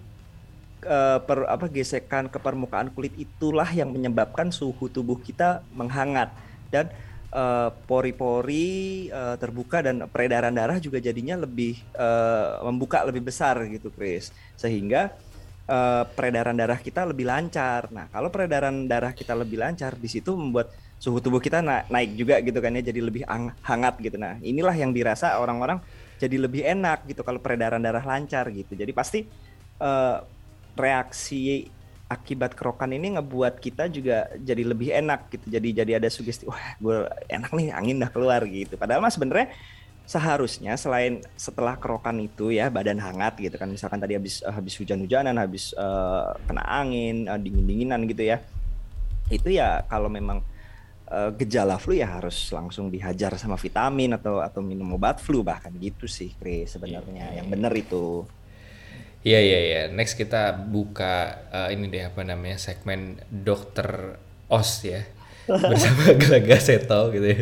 eh, 0.81 1.19
per, 1.21 1.45
apa 1.45 1.69
gesekan 1.69 2.27
ke 2.27 2.41
permukaan 2.41 2.89
kulit 2.89 3.13
itulah 3.15 3.69
yang 3.69 3.93
menyebabkan 3.93 4.49
suhu 4.49 4.89
tubuh 4.89 5.21
kita 5.21 5.61
menghangat 5.77 6.33
dan 6.73 6.89
eh, 7.29 7.69
pori-pori 7.85 9.07
eh, 9.13 9.35
terbuka 9.37 9.85
dan 9.85 10.09
peredaran 10.09 10.51
darah 10.57 10.81
juga 10.81 10.97
jadinya 10.97 11.37
lebih 11.37 11.77
eh, 11.93 12.49
membuka 12.65 13.05
lebih 13.05 13.29
besar 13.29 13.61
gitu, 13.69 13.93
Chris. 13.93 14.33
Sehingga 14.57 15.13
eh, 15.69 16.03
peredaran 16.15 16.55
darah 16.59 16.79
kita 16.79 17.01
lebih 17.09 17.25
lancar. 17.31 17.81
Nah, 17.95 18.05
kalau 18.13 18.29
peredaran 18.33 18.85
darah 18.91 19.13
kita 19.15 19.33
lebih 19.37 19.57
lancar, 19.63 19.95
di 20.03 20.09
situ 20.11 20.35
membuat 20.35 20.67
suhu 20.99 21.19
tubuh 21.23 21.39
kita 21.43 21.59
na- 21.63 21.85
naik 21.91 22.15
juga 22.19 22.35
gitu 22.43 22.59
kan 22.63 22.71
ya, 22.77 22.83
jadi 22.89 22.99
lebih 23.03 23.23
ang- 23.27 23.55
hangat 23.63 23.95
gitu. 24.03 24.17
Nah, 24.19 24.39
inilah 24.43 24.75
yang 24.75 24.91
dirasa 24.95 25.39
orang-orang 25.41 25.79
jadi 26.21 26.35
lebih 26.39 26.61
enak 26.63 26.97
gitu 27.09 27.21
kalau 27.27 27.39
peredaran 27.43 27.81
darah 27.83 28.03
lancar 28.03 28.45
gitu. 28.53 28.73
Jadi 28.75 28.91
pasti 28.95 29.19
eh, 29.83 30.17
reaksi 30.77 31.69
akibat 32.13 32.53
kerokan 32.53 32.93
ini 32.93 33.17
ngebuat 33.17 33.57
kita 33.57 33.89
juga 33.89 34.29
jadi 34.37 34.63
lebih 34.71 34.89
enak 34.93 35.19
gitu. 35.33 35.45
Jadi 35.49 35.67
jadi 35.79 35.91
ada 35.99 36.09
sugesti, 36.13 36.45
wah 36.49 36.61
gue 36.77 36.95
enak 37.35 37.51
nih 37.57 37.67
angin 37.73 37.97
dah 38.03 38.09
keluar 38.13 38.41
gitu. 38.45 38.73
Padahal 38.77 39.01
mas 39.01 39.15
sebenarnya 39.17 39.49
seharusnya 40.03 40.75
selain 40.75 41.23
setelah 41.39 41.79
kerokan 41.79 42.19
itu 42.19 42.51
ya 42.51 42.67
badan 42.67 42.99
hangat 42.99 43.39
gitu 43.39 43.55
kan 43.55 43.71
misalkan 43.71 44.03
tadi 44.03 44.19
habis 44.19 44.43
eh, 44.43 44.51
habis 44.51 44.75
hujan-hujanan 44.75 45.39
habis 45.39 45.71
eh, 45.73 46.27
kena 46.43 46.63
angin 46.67 47.25
eh, 47.25 47.39
dingin-dinginan 47.39 48.03
gitu 48.11 48.23
ya 48.27 48.43
itu 49.31 49.55
ya 49.55 49.87
kalau 49.87 50.11
memang 50.11 50.43
eh, 51.07 51.31
gejala 51.39 51.79
flu 51.79 51.95
ya 51.95 52.19
harus 52.19 52.51
langsung 52.51 52.91
dihajar 52.91 53.39
sama 53.39 53.55
vitamin 53.55 54.19
atau 54.19 54.43
atau 54.43 54.59
minum 54.59 54.91
obat 54.99 55.23
flu 55.23 55.39
bahkan 55.41 55.71
gitu 55.79 56.05
sih 56.05 56.35
Chris 56.35 56.75
sebenarnya. 56.75 57.39
Yang 57.39 57.47
benar 57.47 57.73
itu. 57.73 58.27
Iya 59.23 59.39
iya 59.39 59.59
iya. 59.63 59.81
Next 59.87 60.19
kita 60.19 60.51
buka 60.51 61.47
eh, 61.47 61.79
ini 61.79 61.87
deh 61.87 62.11
apa 62.11 62.27
namanya 62.27 62.59
segmen 62.59 63.23
dokter 63.31 64.19
os 64.51 64.83
ya 64.83 65.01
bersama 65.71 66.13
Gelaga 66.15 66.57
Seto 66.57 67.11
gitu 67.11 67.27
ya. 67.27 67.39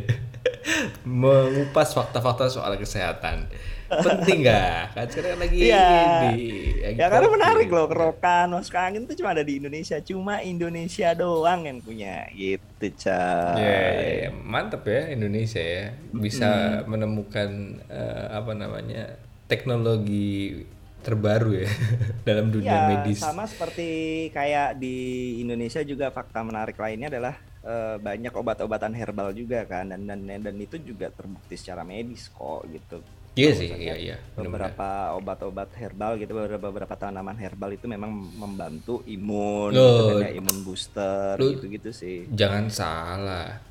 Mengupas 1.01 1.91
fakta-fakta 1.91 2.47
soal 2.47 2.77
kesehatan. 2.77 3.49
Penting 3.91 4.47
nggak? 4.47 4.95
Kan 4.95 5.05
sekarang 5.05 5.35
lagi 5.37 5.57
ini. 5.57 5.67
lagi 5.67 6.47
Ya 6.95 7.05
karena 7.11 7.27
menarik 7.27 7.67
loh 7.67 7.85
kerokan 7.85 8.55
masuk 8.55 8.73
angin 8.73 9.03
tuh 9.03 9.19
cuma 9.19 9.35
ada 9.35 9.43
di 9.43 9.59
Indonesia, 9.59 9.99
cuma 9.99 10.39
Indonesia 10.39 11.11
doang 11.11 11.67
yang 11.67 11.83
punya 11.83 12.23
gitu 12.31 12.63
Ya, 12.81 12.87
coy. 12.95 13.59
ya, 13.59 13.79
ya. 14.25 14.29
mantep 14.41 14.81
ya 14.87 15.11
Indonesia 15.11 15.59
ya 15.59 15.85
bisa 16.09 16.49
menemukan 16.87 17.49
eh, 17.85 18.25
apa 18.31 18.55
namanya 18.55 19.19
teknologi 19.45 20.63
terbaru 21.01 21.61
ya 21.61 21.69
dalam 22.27 22.47
dunia 22.47 22.71
Ya, 22.71 22.81
medis. 22.87 23.19
sama 23.19 23.43
seperti 23.43 23.89
kayak 24.31 24.79
di 24.79 24.95
Indonesia 25.37 25.83
juga 25.83 26.09
fakta 26.09 26.41
menarik 26.41 26.79
lainnya 26.79 27.11
adalah 27.11 27.35
eh, 27.65 27.95
banyak 28.01 28.33
obat-obatan 28.33 28.93
herbal 28.93 29.33
juga 29.33 29.65
kan 29.65 29.89
dan 29.89 30.05
dan 30.05 30.21
dan 30.25 30.55
itu 30.57 30.77
juga 30.81 31.09
terbukti 31.13 31.57
secara 31.57 31.81
medis 31.85 32.29
kok 32.33 32.65
gitu. 32.69 32.99
Iya 33.31 33.51
sih, 33.55 33.71
iya 33.71 33.95
iya. 33.95 34.15
Beberapa 34.35 35.15
obat-obat 35.15 35.71
herbal 35.79 36.19
gitu, 36.19 36.35
beberapa 36.35 36.67
beberapa 36.67 36.95
tanaman 36.99 37.39
herbal 37.39 37.71
itu 37.71 37.87
memang 37.87 38.11
membantu 38.11 39.07
imun, 39.07 39.71
Loh. 39.71 39.87
gitu 39.87 40.03
kan 40.19 40.27
ya, 40.27 40.31
imun 40.35 40.57
booster 40.67 41.35
gitu-gitu 41.39 41.95
sih. 41.95 42.27
Jangan 42.27 42.67
salah. 42.67 43.63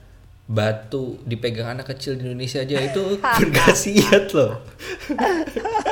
Batu 0.50 1.20
dipegang 1.29 1.76
anak 1.76 1.92
kecil 1.92 2.16
di 2.16 2.24
Indonesia 2.26 2.64
aja 2.64 2.81
itu 2.81 3.20
berkhasiat 3.44 4.33
loh. 4.33 4.64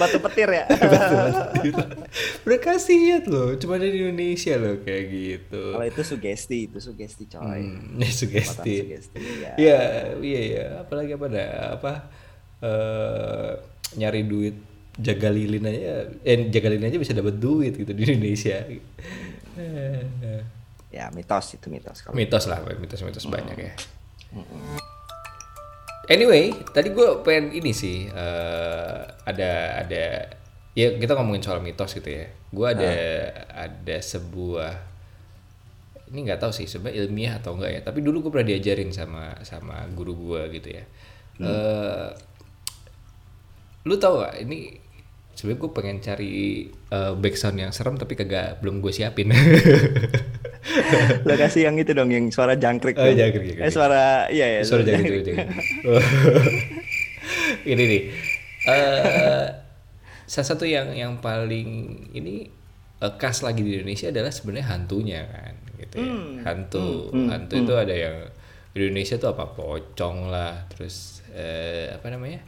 Batu 0.00 0.16
petir 0.24 0.48
ya. 0.48 0.64
berkhasiat 2.48 3.28
loh. 3.28 3.52
Cuma 3.60 3.76
ada 3.76 3.84
di 3.84 4.00
Indonesia 4.00 4.56
loh 4.56 4.80
kayak 4.80 5.04
gitu. 5.12 5.62
Kalau 5.76 5.86
itu 5.86 6.02
sugesti, 6.02 6.58
itu 6.72 6.78
sugesti 6.80 7.28
coy. 7.28 7.60
Hmm, 7.60 8.00
ini 8.00 8.08
sugesti. 8.24 8.76
Ya. 9.44 9.52
Iya, 9.60 9.80
iya, 10.24 10.40
iya. 10.40 10.64
Apalagi 10.80 11.12
apa 11.20 11.24
ada 11.28 11.46
apa 11.76 11.92
eh 12.60 13.50
nyari 14.00 14.24
duit 14.24 14.56
jaga 14.96 15.28
lilin 15.28 15.64
aja, 15.68 16.08
eh 16.24 16.48
jaga 16.48 16.68
lilin 16.72 16.88
aja 16.88 16.98
bisa 17.00 17.12
dapat 17.12 17.36
duit 17.36 17.76
gitu 17.76 17.92
di 17.92 18.02
Indonesia. 18.08 18.64
Ya 20.90 21.06
mitos 21.14 21.54
itu 21.54 21.68
mitos 21.68 22.02
kalau 22.02 22.16
mitos 22.16 22.48
lah, 22.48 22.64
mitos-mitos 22.64 23.28
banyak 23.28 23.56
ya. 23.60 23.72
Anyway, 26.08 26.56
tadi 26.72 26.94
gue 26.96 27.20
pengen 27.20 27.52
ini 27.52 27.70
sih 27.76 28.08
eh, 28.08 28.98
ada 29.26 29.52
ada 29.84 30.04
ya 30.72 30.96
kita 30.96 31.12
ngomongin 31.18 31.44
soal 31.44 31.60
mitos 31.60 31.92
gitu 31.92 32.08
ya. 32.08 32.26
Gue 32.50 32.66
ada 32.72 32.92
ada 33.52 33.96
sebuah 34.00 34.72
ini 36.10 36.26
nggak 36.26 36.42
tahu 36.42 36.50
sih 36.50 36.66
sebenarnya 36.66 37.06
ilmiah 37.06 37.34
atau 37.38 37.54
enggak 37.54 37.70
ya. 37.76 37.80
Tapi 37.84 37.98
dulu 38.00 38.26
gue 38.26 38.30
pernah 38.32 38.48
diajarin 38.48 38.90
sama 38.90 39.38
sama 39.44 39.86
guru 39.94 40.16
gue 40.16 40.42
gitu 40.58 40.68
ya. 40.74 40.84
Eh, 41.40 42.08
lu 43.88 43.96
tahu 43.96 44.20
gak 44.20 44.44
ini 44.44 44.76
sebenarnya 45.32 45.60
gue 45.62 45.70
pengen 45.72 45.98
cari 46.04 46.32
eh, 46.68 47.12
background 47.16 47.58
yang 47.60 47.72
serem 47.72 47.96
tapi 47.96 48.12
kagak 48.18 48.58
belum 48.64 48.82
gue 48.82 48.92
siapin. 48.92 49.30
Lo 51.28 51.34
kasih 51.34 51.70
yang 51.70 51.76
itu 51.78 51.92
dong 51.92 52.10
yang 52.10 52.30
suara 52.30 52.54
jangkrik. 52.54 52.96
Oh, 52.96 53.04
dong. 53.04 53.18
jangkrik, 53.18 53.44
jangkrik. 53.54 53.66
Eh 53.66 53.72
suara 53.72 54.30
iya 54.30 54.46
ya. 54.58 54.60
Suara 54.62 54.82
gitu, 54.86 55.20
jangan. 55.32 55.48
ini 57.72 57.82
nih. 57.86 58.02
eh 58.60 59.46
salah 60.30 60.46
satu 60.46 60.68
yang 60.68 60.94
yang 60.94 61.18
paling 61.18 61.68
ini 62.14 62.46
eh, 63.02 63.12
khas 63.18 63.42
lagi 63.42 63.66
di 63.66 63.80
Indonesia 63.80 64.12
adalah 64.12 64.30
sebenarnya 64.30 64.66
hantunya 64.70 65.20
kan 65.26 65.54
gitu 65.80 65.94
ya. 65.98 66.12
Hantu, 66.44 67.10
hantu 67.10 67.54
itu 67.56 67.74
ada 67.74 67.94
yang 67.96 68.16
di 68.70 68.86
Indonesia 68.86 69.18
tuh 69.18 69.34
apa 69.34 69.50
pocong 69.50 70.30
lah, 70.30 70.68
terus 70.70 71.26
eh, 71.34 71.90
apa 71.90 72.06
namanya? 72.14 72.46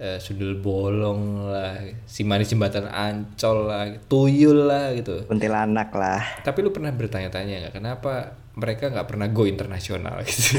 Eh, 0.00 0.18
sundel 0.18 0.56
bolong 0.56 1.52
lah, 1.52 1.76
si 2.08 2.24
manis 2.24 2.48
jembatan 2.48 2.88
ancol 2.88 3.68
lah, 3.68 3.84
tuyul 4.08 4.64
lah 4.64 4.96
gitu. 4.96 5.28
Kuntilanak 5.28 5.92
lah. 5.92 6.40
Tapi 6.40 6.64
lu 6.64 6.72
pernah 6.72 6.88
bertanya-tanya 6.88 7.68
nggak 7.68 7.74
kenapa 7.76 8.40
mereka 8.56 8.90
nggak 8.90 9.06
pernah 9.06 9.28
go 9.28 9.44
internasional 9.44 10.20
gitu? 10.26 10.56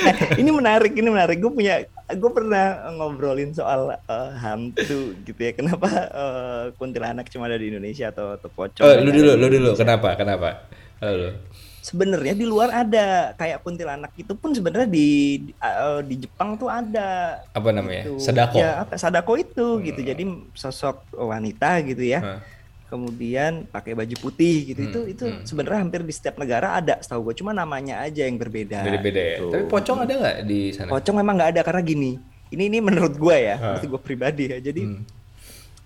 Nah, 0.00 0.16
ini 0.40 0.50
menarik, 0.50 0.96
ini 0.96 1.08
menarik. 1.12 1.36
Gue 1.36 1.52
punya, 1.52 1.84
gue 2.10 2.30
pernah 2.32 2.90
ngobrolin 2.96 3.52
soal 3.52 3.92
eh, 3.92 4.30
hantu 4.40 5.14
gitu 5.28 5.40
ya. 5.40 5.52
Kenapa 5.52 5.88
eh, 6.08 6.64
kuntilanak 6.80 7.28
cuma 7.28 7.46
ada 7.46 7.60
di 7.60 7.68
Indonesia 7.68 8.08
atau 8.08 8.40
atau 8.40 8.48
pocong? 8.48 8.82
oh, 8.82 8.92
lu 9.04 9.12
ada 9.12 9.12
dulu, 9.12 9.32
lu 9.36 9.46
dulu. 9.52 9.70
Kenapa? 9.76 10.16
Kenapa? 10.16 10.64
Halo 11.04 11.14
lu. 11.14 11.30
Sebenarnya 11.80 12.36
di 12.36 12.44
luar 12.44 12.68
ada 12.76 13.32
kayak 13.34 13.60
kuntilanak 13.60 14.12
itu 14.14 14.32
pun 14.32 14.52
sebenarnya 14.52 14.84
di 14.84 15.08
di, 15.40 15.52
eh, 15.54 16.00
di 16.04 16.14
Jepang 16.20 16.54
tuh 16.54 16.68
ada. 16.68 17.40
Apa 17.50 17.72
namanya? 17.72 18.04
Gitu. 18.04 18.20
Sadako. 18.20 18.56
Hmm. 18.56 18.62
Ya, 18.62 18.70
apa 18.78 18.94
sadako 18.94 19.32
itu 19.34 19.66
gitu. 19.82 20.00
Jadi 20.00 20.22
sosok 20.52 21.08
wanita 21.10 21.80
gitu 21.82 22.04
ya. 22.04 22.20
Hah. 22.20 22.40
Kemudian 22.86 23.64
pakai 23.64 23.94
baju 23.94 24.16
putih 24.20 24.66
gitu. 24.68 24.82
Hmm, 24.82 24.90
Itu 24.90 25.00
itu 25.08 25.24
sebenarnya 25.46 25.80
hampir 25.80 26.02
di 26.02 26.10
setiap 26.10 26.36
negara 26.36 26.74
ada. 26.74 26.98
Setahu 26.98 27.30
gue 27.30 27.38
cuma 27.38 27.50
namanya 27.50 28.02
aja 28.02 28.22
yang 28.22 28.36
berbeda. 28.36 28.82
Beda-beda 28.82 29.16
ya. 29.16 29.36
gitu. 29.38 29.48
Tapi 29.48 29.64
pocong 29.64 29.98
ada 30.00 30.12
nggak 30.12 30.36
di 30.44 30.60
sana? 30.70 30.90
Pocong 30.90 31.16
memang 31.16 31.34
nggak 31.34 31.50
ada 31.54 31.62
karena 31.62 31.80
gini. 31.80 32.12
Ini 32.50 32.66
ini 32.66 32.78
menurut 32.82 33.14
gue 33.14 33.36
ya, 33.40 33.56
Ah. 33.56 33.62
menurut 33.72 33.86
gue 33.88 34.00
pribadi 34.02 34.44
ya. 34.48 34.58
Jadi 34.58 34.82
Hmm. 34.84 35.02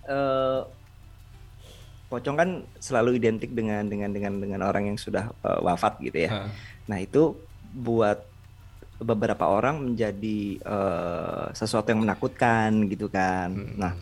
eh, 0.03 0.59
pocong 2.05 2.35
kan 2.35 2.49
selalu 2.77 3.17
identik 3.17 3.51
dengan 3.51 3.85
dengan 3.85 4.13
dengan 4.13 4.33
dengan 4.37 4.61
orang 4.63 4.93
yang 4.93 4.97
sudah 4.97 5.33
eh, 5.41 5.59
wafat 5.61 5.97
gitu 5.99 6.17
ya. 6.25 6.29
Hah. 6.31 6.49
Nah 6.85 6.97
itu 6.99 7.33
buat 7.73 8.21
beberapa 8.95 9.45
orang 9.45 9.91
menjadi 9.91 10.39
eh, 10.57 11.45
sesuatu 11.51 11.89
yang 11.89 12.05
menakutkan 12.05 12.87
gitu 12.87 13.09
kan. 13.09 13.51
Nah 13.75 13.93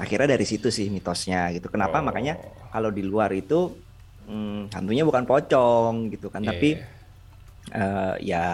akhirnya 0.00 0.38
dari 0.38 0.46
situ 0.46 0.70
sih 0.70 0.88
mitosnya 0.88 1.52
gitu. 1.52 1.68
Kenapa 1.68 2.00
Oh. 2.00 2.06
makanya 2.06 2.40
kalau 2.70 2.88
di 2.88 3.02
luar 3.02 3.28
itu 3.30 3.74
hmm, 4.24 4.70
hantunya 4.70 5.02
bukan 5.02 5.26
pocong 5.26 6.08
gitu 6.08 6.30
kan, 6.30 6.40
Iya, 6.40 6.48
tapi 6.48 6.70
eh, 7.70 8.14
ya 8.24 8.44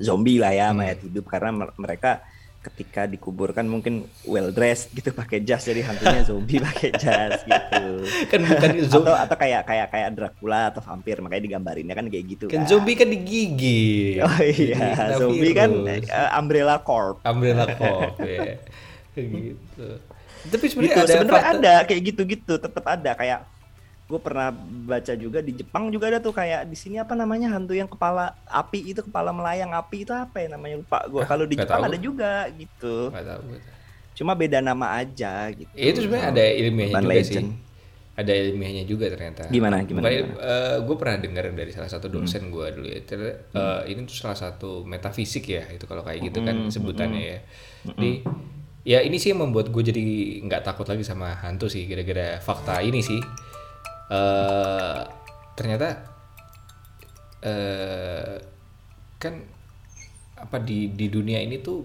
zombie 0.00 0.40
lah 0.40 0.54
ya 0.54 0.70
Hmm. 0.70 0.78
mayat 0.80 0.98
hidup 1.02 1.26
karena 1.28 1.50
mer- 1.52 1.76
mereka 1.76 2.24
ketika 2.64 3.04
dikuburkan 3.04 3.62
mungkin 3.62 3.94
well 4.24 4.48
dressed 4.48 4.88
gitu 4.90 5.10
pakai 5.10 5.40
jas 5.40 5.62
jadi 5.62 5.84
hantunya 5.84 6.22
zombie 6.22 6.56
pakai 6.58 6.90
jas 6.94 7.40
gitu. 7.40 7.84
kan 8.32 8.40
bukan 8.40 8.70
zombie. 8.82 9.06
atau 9.06 9.14
atau 9.14 9.36
kayak 9.36 9.62
kayak 9.62 9.86
kayak 9.88 10.08
Dracula 10.10 10.68
atau 10.68 10.80
vampir 10.80 11.18
makanya 11.18 11.44
digambarinnya 11.44 11.92
kan 11.92 12.06
kayak 12.06 12.24
gitu 12.26 12.44
Kan 12.46 12.62
kan. 12.62 12.66
zombie 12.66 12.94
kan 12.94 13.06
digigit. 13.06 14.18
Oh 14.18 14.38
iya, 14.40 14.74
Kena 14.96 15.14
zombie 15.14 15.52
kan 15.52 15.70
virus. 15.70 16.08
eh, 16.08 16.30
Umbrella 16.34 16.76
Corp. 16.78 17.16
Umbrella 17.22 17.66
Corp 17.70 18.14
ya. 18.24 18.56
gitu. 19.14 19.86
Tapi 20.44 20.64
sebenarnya 20.66 20.92
Gitu, 20.94 21.00
ada 21.00 21.12
sebenarnya 21.14 21.44
ada 21.50 21.74
kayak 21.84 22.02
gitu-gitu, 22.04 22.54
tetap 22.58 22.84
ada 22.84 23.10
kayak 23.14 23.38
gue 24.14 24.20
pernah 24.22 24.54
baca 24.86 25.12
juga 25.18 25.42
di 25.42 25.58
Jepang 25.58 25.90
juga 25.90 26.06
ada 26.06 26.22
tuh 26.22 26.30
kayak 26.30 26.70
di 26.70 26.78
sini 26.78 27.02
apa 27.02 27.18
namanya 27.18 27.50
hantu 27.50 27.74
yang 27.74 27.90
kepala 27.90 28.30
api 28.46 28.94
itu 28.94 29.02
kepala 29.02 29.34
melayang 29.34 29.74
api 29.74 30.06
itu 30.06 30.14
apa 30.14 30.38
ya 30.38 30.54
namanya 30.54 30.78
lupa 30.78 31.02
gue. 31.02 31.18
Ah, 31.18 31.26
Kalau 31.26 31.44
di 31.50 31.58
Jepang 31.58 31.82
tahu. 31.82 31.88
ada 31.90 31.98
juga 31.98 32.32
gitu. 32.54 33.10
Nggak 33.10 33.26
tahu 33.26 33.40
gue. 33.50 33.60
Cuma 34.14 34.32
beda 34.38 34.58
nama 34.62 34.86
aja 34.94 35.50
gitu. 35.50 35.74
Ya, 35.74 35.90
itu 35.90 36.06
sebenarnya 36.06 36.30
ada 36.30 36.44
ilmiahnya 36.46 36.94
Urban 36.94 37.02
juga 37.02 37.18
sih. 37.18 37.34
legend. 37.34 37.48
Ada 38.14 38.30
ilmiahnya 38.30 38.84
juga 38.86 39.06
ternyata. 39.10 39.42
Gimana, 39.50 39.82
gimana, 39.82 40.06
gimana? 40.06 40.38
eh, 40.38 40.76
gue 40.86 40.94
pernah 40.94 41.16
dengar 41.18 41.44
dari 41.50 41.72
salah 41.74 41.90
satu 41.90 42.06
Hmm. 42.06 42.22
dosen 42.22 42.46
gue 42.46 42.66
dulu 42.70 42.86
ya. 42.86 43.02
Ternyata, 43.02 43.34
eh, 43.50 43.80
ini 43.90 44.06
tuh 44.06 44.14
salah 44.14 44.38
satu 44.38 44.86
metafisik 44.86 45.50
ya 45.50 45.66
itu 45.74 45.82
kalau 45.90 46.06
kayak 46.06 46.30
gitu 46.30 46.38
kan 46.46 46.54
Hmm, 46.54 46.70
sebutannya 46.70 47.22
ya. 47.26 47.38
Jadi 47.90 48.12
ya 48.86 49.02
ini 49.02 49.18
sih 49.18 49.34
yang 49.34 49.42
membuat 49.42 49.74
gue 49.74 49.82
jadi 49.82 50.02
nggak 50.46 50.62
takut 50.62 50.86
lagi 50.86 51.02
sama 51.02 51.34
hantu 51.42 51.66
sih 51.66 51.90
gara-gara 51.90 52.38
fakta 52.38 52.78
ini 52.86 53.02
sih. 53.02 53.18
Eh 54.10 54.98
ternyata 55.54 55.88
eh 57.40 58.36
kan 59.20 59.34
apa 60.34 60.56
di 60.60 60.92
di 60.92 61.06
dunia 61.08 61.40
ini 61.40 61.60
tuh 61.60 61.80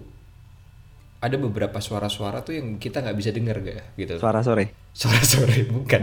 ada 1.20 1.36
beberapa 1.36 1.84
suara-suara 1.84 2.44
tuh 2.44 2.56
yang 2.56 2.80
kita 2.80 3.04
nggak 3.04 3.18
bisa 3.20 3.32
dengar 3.36 3.60
gak 3.60 3.96
gitu. 4.00 4.16
Suara 4.20 4.40
sore. 4.40 4.72
suara 4.96 5.20
sore 5.20 5.68
bukan. 5.76 6.02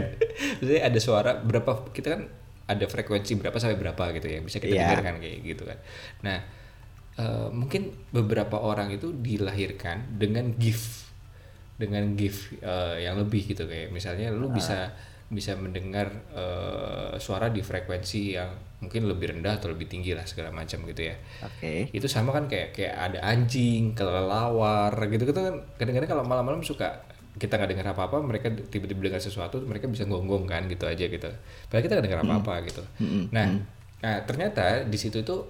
Maksudnya 0.61 0.81
ada 0.85 0.99
suara 1.01 1.31
berapa 1.41 1.89
kita 1.89 2.07
kan 2.17 2.21
ada 2.69 2.85
frekuensi 2.85 3.33
berapa 3.39 3.57
sampai 3.57 3.77
berapa 3.81 4.03
gitu 4.13 4.27
ya 4.29 4.39
bisa 4.45 4.57
kita 4.61 4.77
Iya. 4.77 4.93
dengarkan 4.93 5.17
kayak 5.17 5.37
gitu 5.41 5.63
kan. 5.65 5.77
Nah 6.21 6.37
eh, 7.17 7.47
mungkin 7.49 7.97
beberapa 8.13 8.61
orang 8.61 8.93
itu 8.93 9.09
dilahirkan 9.09 10.17
dengan 10.21 10.53
gift 10.53 11.09
dengan 11.81 12.13
gift 12.13 12.53
eh, 12.61 13.05
yang 13.05 13.17
lebih 13.17 13.53
gitu 13.57 13.65
kayak 13.65 13.89
misalnya 13.89 14.29
lu 14.29 14.53
bisa 14.53 14.93
bisa 15.27 15.59
mendengar 15.59 16.07
eh, 16.31 17.13
suara 17.19 17.51
di 17.51 17.59
frekuensi 17.59 18.39
yang 18.39 18.51
mungkin 18.77 19.09
lebih 19.09 19.33
rendah 19.33 19.57
atau 19.57 19.73
lebih 19.73 19.89
tinggi 19.89 20.13
lah 20.13 20.23
segala 20.23 20.53
macam 20.53 20.85
gitu 20.85 21.09
ya. 21.09 21.15
Oke. 21.43 21.89
itu 21.91 22.07
sama 22.07 22.29
kan 22.29 22.45
kayak 22.45 22.77
kayak 22.77 22.93
ada 22.95 23.19
anjing 23.25 23.91
kelelawar 23.97 24.93
gitu 25.09 25.27
gitu 25.27 25.39
kan. 25.39 25.55
Kadang-kadang 25.75 26.09
kalau 26.09 26.23
malam-malam 26.23 26.61
suka 26.63 27.03
kita 27.37 27.53
nggak 27.53 27.69
dengar 27.77 27.87
apa-apa 27.93 28.17
mereka 28.25 28.49
tiba-tiba 28.49 29.13
dengar 29.13 29.21
sesuatu 29.21 29.61
mereka 29.61 29.85
bisa 29.85 30.09
gonggong 30.09 30.45
kan 30.49 30.65
gitu 30.69 30.87
aja 30.87 31.05
gitu. 31.05 31.29
Padahal 31.69 31.83
kita 31.83 31.93
nggak 31.97 32.05
dengar 32.05 32.21
apa-apa 32.23 32.53
gitu. 32.69 32.83
Nah 33.33 33.61
nah 33.97 34.21
ternyata 34.29 34.85
di 34.85 34.97
situ 34.97 35.25
tuh 35.25 35.49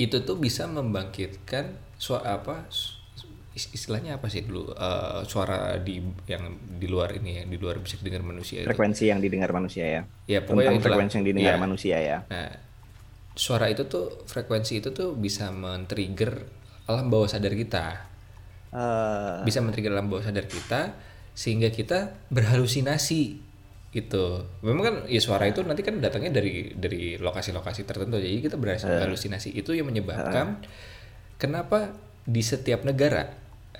itu 0.00 0.24
tuh 0.24 0.36
bisa 0.40 0.64
membangkitkan 0.66 1.76
suara 2.00 2.40
apa 2.40 2.66
istilahnya 3.54 4.18
apa 4.18 4.26
sih 4.26 4.42
dulu 4.42 4.70
eh, 4.70 5.22
suara 5.24 5.78
di 5.78 6.02
yang 6.26 6.44
di 6.58 6.90
luar 6.90 7.14
ini 7.14 7.38
ya 7.38 7.42
di 7.46 7.54
luar 7.54 7.78
bisa 7.78 7.94
didengar 7.98 8.22
manusia 8.22 8.60
itu. 8.60 8.68
Frekuensi 8.68 9.06
yang 9.06 9.22
didengar 9.22 9.50
manusia 9.50 9.84
ya. 9.86 10.00
Ya, 10.26 10.42
pokoknya 10.42 10.68
Tentang 10.68 10.74
itulah. 10.76 10.86
frekuensi 10.98 11.14
yang 11.14 11.26
didengar 11.26 11.54
Iya. 11.54 11.62
manusia 11.62 11.96
ya. 11.96 12.18
Nah, 12.26 12.50
suara 13.32 13.66
itu 13.66 13.86
tuh 13.86 14.26
frekuensi 14.26 14.78
itu 14.78 14.90
tuh 14.90 15.14
bisa 15.14 15.48
men-trigger 15.48 16.42
alam 16.84 17.08
bawah 17.08 17.26
sadar 17.26 17.54
kita. 17.54 18.10
Eh, 18.70 19.36
Bisa 19.42 19.62
men-trigger 19.62 19.94
alam 19.94 20.10
bawah 20.10 20.22
sadar 20.22 20.44
kita 20.44 20.98
sehingga 21.30 21.70
kita 21.70 22.10
berhalusinasi 22.28 23.22
gitu. 23.90 24.42
Memang 24.60 24.82
kan 24.82 24.96
ya 25.06 25.18
suara 25.18 25.46
itu 25.46 25.62
nanti 25.62 25.80
kan 25.80 25.98
datangnya 25.98 26.34
dari 26.34 26.74
dari 26.74 27.14
lokasi-lokasi 27.16 27.86
tertentu. 27.86 28.18
Jadi 28.18 28.42
kita 28.42 28.58
berasa 28.58 28.90
berhalusinasi 28.90 29.54
itu 29.54 29.70
yang 29.70 29.86
menyebabkan 29.86 30.58
kenapa 31.36 31.94
di 32.24 32.40
setiap 32.40 32.82
negara 32.82 33.30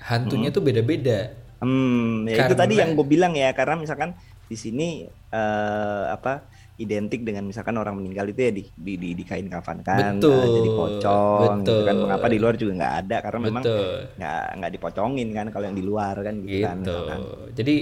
hantunya 0.01 0.49
tuh 0.51 0.63
beda-beda. 0.63 1.31
Hmm, 1.63 2.27
ya 2.27 2.35
itu 2.35 2.53
Karena- 2.53 2.61
tadi 2.67 2.75
yang 2.77 2.91
gue 2.93 3.07
bilang 3.07 3.33
ya 3.33 3.55
karena 3.55 3.79
misalkan 3.79 4.13
di 4.45 4.57
sini 4.59 5.07
eh, 5.09 6.05
apa 6.11 6.45
identik 6.75 7.23
dengan 7.23 7.47
misalkan 7.47 7.79
orang 7.79 7.95
meninggal 7.95 8.27
itu 8.27 8.39
ya 8.43 8.51
di 8.51 8.63
di, 8.75 8.93
di, 8.99 9.09
di 9.15 9.23
kain 9.23 9.47
kafan 9.47 9.79
kan 9.79 10.19
Betul, 10.19 10.43
eh, 10.43 10.49
jadi 10.59 10.69
pocong 10.75 11.39
gitu 11.63 11.75
kan 11.87 11.95
betul. 11.95 12.03
mengapa 12.03 12.27
di 12.27 12.37
luar 12.37 12.55
juga 12.59 12.71
nggak 12.75 12.95
ada 12.99 13.17
karena 13.23 13.39
memang 13.39 13.63
Betul. 13.63 13.95
nggak 14.19 14.43
nggak 14.59 14.71
dipocongin 14.75 15.29
kan 15.31 15.45
kalau 15.55 15.65
yang 15.71 15.77
di 15.79 15.85
luar 15.87 16.15
kan 16.19 16.35
gitu, 16.43 16.65
kan 16.67 16.77
gitu. 16.77 16.91
misalkan. 16.91 17.19
Jadi 17.55 17.75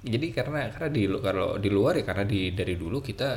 jadi 0.00 0.26
karena 0.32 0.60
karena 0.72 0.88
di 0.88 1.02
kalau 1.20 1.48
di 1.60 1.68
luar 1.68 1.92
ya 2.00 2.04
karena 2.08 2.24
di 2.24 2.40
dari 2.56 2.74
dulu 2.80 3.04
kita 3.04 3.30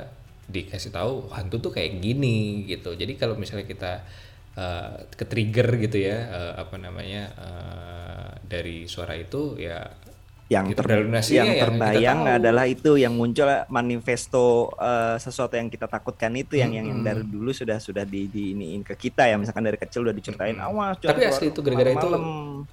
dikasih 0.43 0.91
tahu 0.95 1.31
hantu 1.35 1.59
tuh 1.59 1.71
kayak 1.75 1.99
gini 1.99 2.63
gitu. 2.67 2.95
Jadi 2.95 3.19
kalau 3.19 3.35
misalnya 3.35 3.67
kita 3.67 4.07
uh, 4.55 5.03
ke 5.11 5.23
trigger 5.27 5.67
gitu 5.83 5.97
ya 5.99 6.17
uh, 6.31 6.53
apa 6.63 6.75
namanya 6.79 7.23
uh, 7.35 8.02
dari 8.53 8.85
suara 8.85 9.17
itu 9.17 9.57
ya 9.57 9.81
yang 10.51 10.69
ter- 10.75 10.85
yang 10.85 11.09
ya, 11.09 11.43
kita 11.49 11.65
terbayang 11.65 12.19
adalah 12.29 12.65
itu 12.69 12.99
yang 12.99 13.15
muncul 13.17 13.47
manifesto 13.73 14.69
eh, 14.77 15.15
sesuatu 15.17 15.57
yang 15.57 15.71
kita 15.71 15.89
takutkan 15.89 16.29
itu 16.37 16.59
yang 16.59 16.69
yang 16.75 16.85
yang 16.85 17.01
dari 17.01 17.23
dulu 17.25 17.49
sudah 17.49 17.81
sudah 17.81 18.05
di 18.05 18.29
diiniin 18.29 18.85
ke 18.85 18.93
kita 18.93 19.25
ya 19.25 19.39
misalkan 19.39 19.65
dari 19.65 19.79
kecil 19.81 20.05
udah 20.05 20.13
diceritain 20.13 20.59
awas 20.61 20.99
jangan 21.01 21.09
Tapi 21.15 21.21
keluar 21.25 21.33
asli 21.33 21.47
itu 21.49 21.59
gara-gara 21.63 21.91
itu 21.95 22.09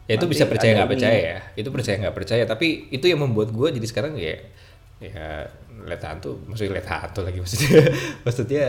ya 0.04 0.14
itu 0.18 0.26
bisa 0.28 0.44
percaya 0.44 0.72
nggak 0.76 0.88
ini." 0.88 0.94
percaya 0.98 1.18
ya. 1.18 1.38
Itu 1.56 1.68
percaya 1.72 1.96
nggak 2.02 2.16
percaya. 2.16 2.44
Tapi 2.44 2.66
itu 2.92 3.04
yang 3.08 3.20
membuat 3.22 3.48
gue 3.54 3.68
jadi 3.80 3.86
sekarang 3.88 4.12
ya 4.20 4.36
ya 5.00 5.48
lihat 5.80 6.02
hantu, 6.04 6.36
maksudnya 6.44 6.76
lihat 6.76 6.88
hantu 6.92 7.24
lagi 7.24 7.38
maksudnya. 7.40 7.80
maksudnya 8.26 8.64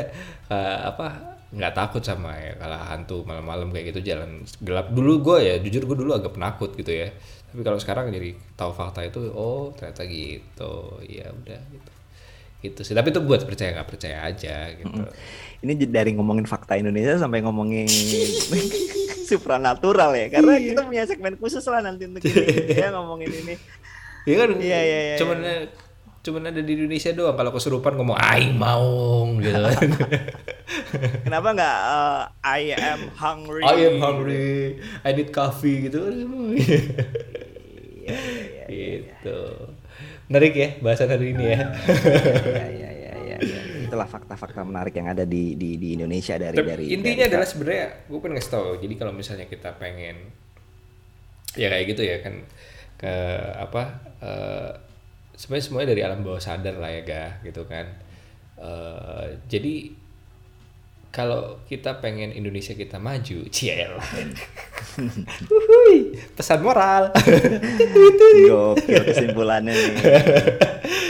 eh, 0.47 0.77
apa 0.87 1.30
nggak 1.51 1.73
takut 1.73 1.99
sama 1.99 2.31
ya 2.33 2.55
kalau 2.55 2.79
hantu 2.79 3.17
malam-malam 3.23 3.69
kayak 3.69 3.91
gitu 3.91 3.99
jalan 4.07 4.31
gelap. 4.59 4.87
Dulu 4.89 5.19
gue 5.21 5.37
ya 5.41 5.55
jujur 5.57 5.83
gue 5.83 5.97
dulu 5.97 6.11
agak 6.13 6.31
penakut 6.31 6.71
gitu 6.73 6.89
ya. 6.89 7.11
Tapi 7.51 7.61
kalau 7.61 7.75
sekarang 7.75 8.07
jadi 8.09 8.31
tahu 8.55 8.71
fakta 8.71 9.03
itu 9.03 9.19
oh 9.29 9.71
ternyata 9.71 10.03
gitu. 10.03 10.73
Ya 11.03 11.27
udah 11.27 11.59
gitu. 11.67 11.91
Gitu 12.61 12.79
sih. 12.81 12.93
Tapi 12.93 13.09
itu 13.09 13.19
buat 13.19 13.43
percaya 13.43 13.75
nggak 13.75 13.89
percaya 13.89 14.17
aja 14.23 14.71
gitu. 14.71 15.01
Ini 15.61 15.71
j- 15.75 15.91
dari 15.91 16.15
ngomongin 16.15 16.45
fakta 16.45 16.75
Indonesia 16.75 17.17
sampai 17.17 17.41
ngomongin 17.41 17.85
supranatural 19.29 20.11
ya. 20.13 20.27
Karena 20.29 20.55
Iya. 20.55 20.67
kita 20.71 20.81
punya 20.83 21.03
segmen 21.03 21.33
khusus 21.35 21.63
lah 21.65 21.81
nanti 21.81 22.07
untuk 22.07 22.23
ini. 22.23 22.71
Ya 22.71 22.89
ngomongin 22.91 23.27
ini. 23.29 23.55
Iya 24.21 24.35
kan? 24.37 24.49
Iya, 24.55 24.79
iya, 24.79 24.99
iya, 25.03 25.15
Cuman 25.17 25.37
cuman 26.21 26.53
ada 26.53 26.61
di 26.61 26.77
Indonesia 26.77 27.09
doang 27.11 27.33
kalau 27.33 27.49
kesurupan 27.49 27.97
ngomong 27.97 28.13
aing 28.13 28.53
maung 28.53 29.41
gitu 29.41 29.57
kan. 29.57 29.89
kenapa 31.25 31.47
nggak 31.51 31.77
eh, 31.81 32.21
I 32.45 32.61
am 32.73 33.01
hungry 33.11 33.61
I 33.61 33.75
am 33.87 33.97
hungry. 33.97 34.77
I 35.01 35.09
need 35.11 35.29
coffee 35.31 35.89
gitu. 35.89 35.99
Iya, 38.01 38.17
iya, 38.17 38.63
iya. 38.65 38.65
gitu. 38.67 39.39
Menarik 40.25 40.53
ya 40.57 40.69
bahasan 40.79 41.05
hari 41.07 41.31
ini 41.31 41.53
ya. 41.53 41.69
ya, 41.69 42.65
ya, 42.65 42.89
ya, 42.91 43.13
ya, 43.13 43.37
ya. 43.39 43.61
Itulah 43.85 44.09
fakta-fakta 44.09 44.65
menarik 44.65 44.91
yang 44.91 45.07
ada 45.07 45.21
di 45.21 45.53
di, 45.53 45.77
di 45.77 45.93
Indonesia 45.95 46.33
dari 46.35 46.57
Tapi 46.57 46.65
dari 46.65 46.83
intinya 46.89 47.23
dari- 47.23 47.31
adalah 47.37 47.47
sebenarnya 47.47 47.85
gue 48.09 48.17
pengen 48.19 48.35
ngasih 48.35 48.51
tau. 48.51 48.73
Jadi 48.81 48.93
kalau 48.97 49.13
misalnya 49.13 49.45
kita 49.45 49.77
pengen 49.77 50.17
ya 51.53 51.67
kayak 51.69 51.85
gitu 51.93 52.01
ya 52.03 52.17
kan 52.19 52.35
ke 52.97 53.13
apa 53.59 53.81
eh, 54.19 54.71
sebenarnya 55.41 55.65
semuanya 55.65 55.89
dari 55.97 56.01
alam 56.05 56.21
bawah 56.21 56.37
sadar 56.37 56.77
lah 56.77 56.93
ya 56.93 57.01
ga 57.01 57.25
gitu 57.41 57.65
kan. 57.65 57.89
Eh, 58.61 59.41
jadi 59.49 59.89
kalau 61.11 61.59
kita 61.67 61.99
pengen 61.99 62.31
Indonesia 62.31 62.77
kita 62.77 63.01
maju. 63.01 63.43
Uhuy, 65.51 66.15
pesan 66.37 66.61
moral. 66.61 67.09
Gokil 68.47 69.01
kesimpulannya 69.01 69.73
nih. 69.73 69.93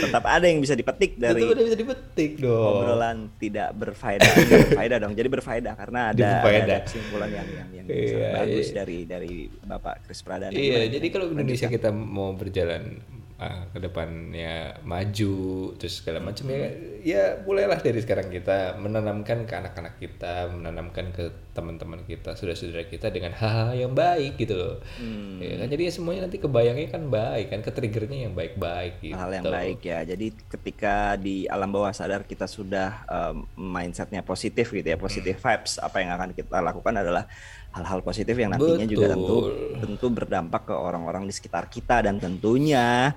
Tetap 0.08 0.24
ada 0.26 0.44
yang 0.48 0.58
bisa 0.64 0.74
dipetik 0.74 1.20
dari 1.20 1.44
Itu 1.44 1.54
udah 1.54 1.64
bisa 1.64 1.78
dipetik 1.78 2.32
dong. 2.42 2.82
obrolan 2.82 3.18
tidak 3.38 3.70
berfaedah, 3.76 4.32
berfaedah 4.32 4.98
dong. 4.98 5.12
Jadi 5.14 5.28
berfaedah 5.28 5.74
karena 5.76 6.00
ada, 6.10 6.24
berfaedah. 6.42 6.78
ada 6.82 6.86
kesimpulan 6.88 7.28
yang 7.30 7.48
yang, 7.48 7.68
yang 7.72 7.86
Iya, 7.86 8.28
bagus 8.42 8.66
iya. 8.72 8.74
dari 8.82 8.98
dari 9.06 9.34
Bapak 9.48 10.08
Kris 10.08 10.20
Pradana. 10.24 10.52
Iya, 10.52 10.88
jadi 10.88 11.06
kalau 11.12 11.30
Indonesia 11.30 11.68
kita 11.70 11.94
mau 11.94 12.34
berjalan 12.34 12.98
ah, 13.42 13.66
ke 13.74 13.78
depannya 13.82 14.78
maju 14.86 15.74
terus 15.74 15.98
segala 15.98 16.22
macam 16.22 16.46
ya 16.46 16.92
ya 17.02 17.42
mulailah 17.42 17.82
dari 17.82 17.98
sekarang 17.98 18.30
kita 18.30 18.78
menanamkan 18.78 19.42
ke 19.42 19.54
anak-anak 19.58 19.98
kita, 19.98 20.46
menanamkan 20.54 21.10
ke 21.10 21.34
teman-teman 21.52 22.06
kita, 22.06 22.38
saudara-saudara 22.38 22.86
kita 22.86 23.10
dengan 23.10 23.34
hal-hal 23.34 23.74
yang 23.74 23.92
baik 23.92 24.38
gitu 24.38 24.54
loh. 24.54 24.76
Hmm. 24.96 25.42
Ya 25.42 25.58
kan 25.60 25.68
jadi 25.68 25.82
ya 25.90 25.92
semuanya 25.92 26.30
nanti 26.30 26.38
kebayangnya 26.38 26.88
kan 26.94 27.02
baik 27.10 27.46
kan, 27.50 27.60
ke 27.60 27.70
triggernya 27.74 28.30
yang 28.30 28.34
baik-baik 28.38 29.02
gitu. 29.02 29.18
hal 29.18 29.34
yang 29.34 29.44
baik 29.44 29.82
ya. 29.82 30.06
Jadi 30.06 30.26
ketika 30.46 31.18
di 31.18 31.44
alam 31.50 31.74
bawah 31.74 31.90
sadar 31.90 32.22
kita 32.24 32.46
sudah 32.46 33.02
um, 33.10 33.50
mindsetnya 33.58 34.22
positif 34.22 34.70
gitu 34.70 34.86
ya, 34.86 34.96
positif 34.96 35.42
vibes, 35.42 35.82
apa 35.82 35.98
yang 36.00 36.14
akan 36.14 36.32
kita 36.38 36.62
lakukan 36.62 36.94
adalah 37.02 37.26
hal-hal 37.72 38.00
positif 38.04 38.36
yang 38.36 38.52
nantinya 38.52 38.84
juga 38.84 39.16
tentu 39.16 39.48
Betul. 39.48 39.80
tentu 39.80 40.06
berdampak 40.12 40.62
ke 40.68 40.74
orang-orang 40.76 41.24
di 41.24 41.32
sekitar 41.32 41.72
kita 41.72 42.04
dan 42.04 42.20
tentunya 42.20 43.16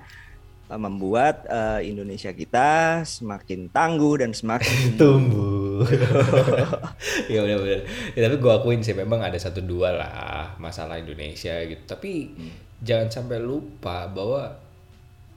uh, 0.72 0.80
membuat 0.80 1.44
uh, 1.46 1.80
Indonesia 1.84 2.32
kita 2.32 3.02
semakin 3.04 3.68
tangguh 3.68 4.24
dan 4.24 4.32
semakin 4.32 4.76
tumbuh. 5.00 5.84
ya 7.32 7.44
udah 7.44 7.56
bener. 7.60 7.80
Ya, 8.16 8.20
tapi 8.26 8.36
gue 8.40 8.52
akuin 8.52 8.80
sih 8.80 8.96
memang 8.96 9.20
ada 9.20 9.36
satu 9.36 9.60
dua 9.60 9.92
lah 9.92 10.56
masalah 10.56 10.96
Indonesia 10.96 11.52
gitu. 11.68 11.84
Tapi 11.84 12.32
jangan 12.80 13.12
sampai 13.12 13.38
lupa 13.40 14.08
bahwa 14.08 14.65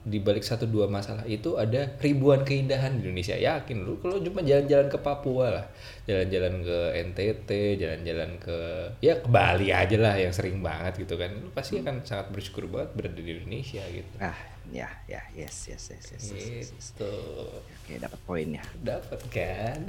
di 0.00 0.16
balik 0.16 0.40
satu 0.40 0.64
dua 0.64 0.88
masalah 0.88 1.28
itu 1.28 1.60
ada 1.60 1.92
ribuan 2.00 2.40
keindahan 2.40 2.96
di 2.96 3.04
Indonesia. 3.04 3.36
Yakin 3.36 3.84
lu 3.84 4.00
kalau 4.00 4.16
cuma 4.24 4.40
jalan-jalan 4.40 4.88
ke 4.88 4.98
Papua 4.98 5.46
lah, 5.52 5.66
jalan-jalan 6.08 6.64
ke 6.64 6.78
NTT, 7.12 7.50
jalan-jalan 7.76 8.30
ke 8.40 8.58
ya 9.04 9.20
ke 9.20 9.28
Bali 9.28 9.68
aja 9.68 9.96
lah 10.00 10.16
yang 10.16 10.32
sering 10.32 10.64
banget 10.64 11.04
gitu 11.04 11.20
kan. 11.20 11.28
Lu 11.36 11.52
pasti 11.52 11.84
akan 11.84 12.00
sangat 12.04 12.32
bersyukur 12.32 12.64
banget 12.72 12.96
berada 12.96 13.20
di 13.20 13.32
Indonesia 13.36 13.84
gitu. 13.92 14.16
ah 14.24 14.50
ya 14.70 14.86
ya 15.10 15.18
yes 15.34 15.66
yes 15.66 15.90
yes 15.90 16.04
yes, 16.14 16.22
yes, 16.30 16.30
yes, 16.30 16.68
yes. 16.70 16.70
Gitu. 16.94 17.14
oke 17.58 17.92
dapat 17.98 18.20
poinnya 18.22 18.62
dapat 18.78 19.18
kan 19.26 19.82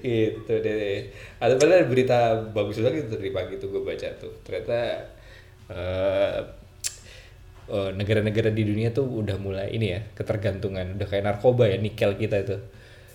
gitu 0.00 0.52
deh 0.62 1.12
ada 1.42 1.84
berita 1.84 2.40
bagus 2.56 2.80
banget 2.80 3.04
gitu 3.04 3.20
dari 3.20 3.30
pagi 3.34 3.54
tuh 3.60 3.68
gue 3.68 3.82
baca 3.84 4.08
tuh 4.16 4.32
ternyata 4.46 5.12
eh, 7.70 7.90
negara-negara 7.94 8.50
di 8.50 8.62
dunia 8.62 8.90
tuh 8.90 9.06
udah 9.06 9.36
mulai 9.38 9.72
ini 9.74 9.86
ya 9.92 10.00
ketergantungan. 10.14 10.96
Udah 10.98 11.06
kayak 11.06 11.24
narkoba 11.26 11.70
ya 11.70 11.78
nikel 11.78 12.14
kita 12.16 12.42
itu. 12.42 12.58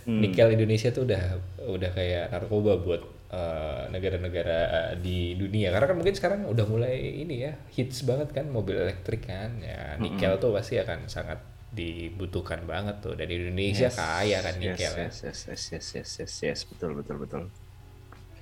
Nikel 0.01 0.57
Indonesia 0.57 0.89
tuh 0.89 1.05
udah 1.05 1.23
udah 1.61 1.91
kayak 1.93 2.33
narkoba 2.33 2.81
buat 2.81 3.01
eh, 3.29 3.83
negara-negara 3.93 4.59
di 4.97 5.37
dunia. 5.37 5.69
Karena 5.69 5.85
kan 5.87 5.97
mungkin 5.97 6.15
sekarang 6.17 6.39
udah 6.49 6.65
mulai 6.65 7.21
ini 7.21 7.45
ya 7.45 7.53
hits 7.73 8.03
banget 8.03 8.33
kan 8.33 8.49
mobil 8.49 8.75
elektrik 8.81 9.29
kan. 9.29 9.61
Ya 9.61 9.95
nikel 10.01 10.35
tuh 10.41 10.51
pasti 10.51 10.81
akan 10.81 11.05
sangat 11.05 11.39
dibutuhkan 11.71 12.67
banget 12.67 12.99
tuh. 12.99 13.15
Dan 13.15 13.31
Indonesia 13.31 13.87
kaya 13.87 14.43
kan 14.43 14.59
nikel 14.59 14.91
ya. 14.91 15.07
yes, 15.07 15.23
yes, 15.23 15.39
yes, 15.47 15.63
yes, 15.71 15.87
yes, 15.95 16.09
yes, 16.19 16.33
yes, 16.43 16.59
betul, 16.67 16.99
betul, 16.99 17.17
betul. 17.23 17.43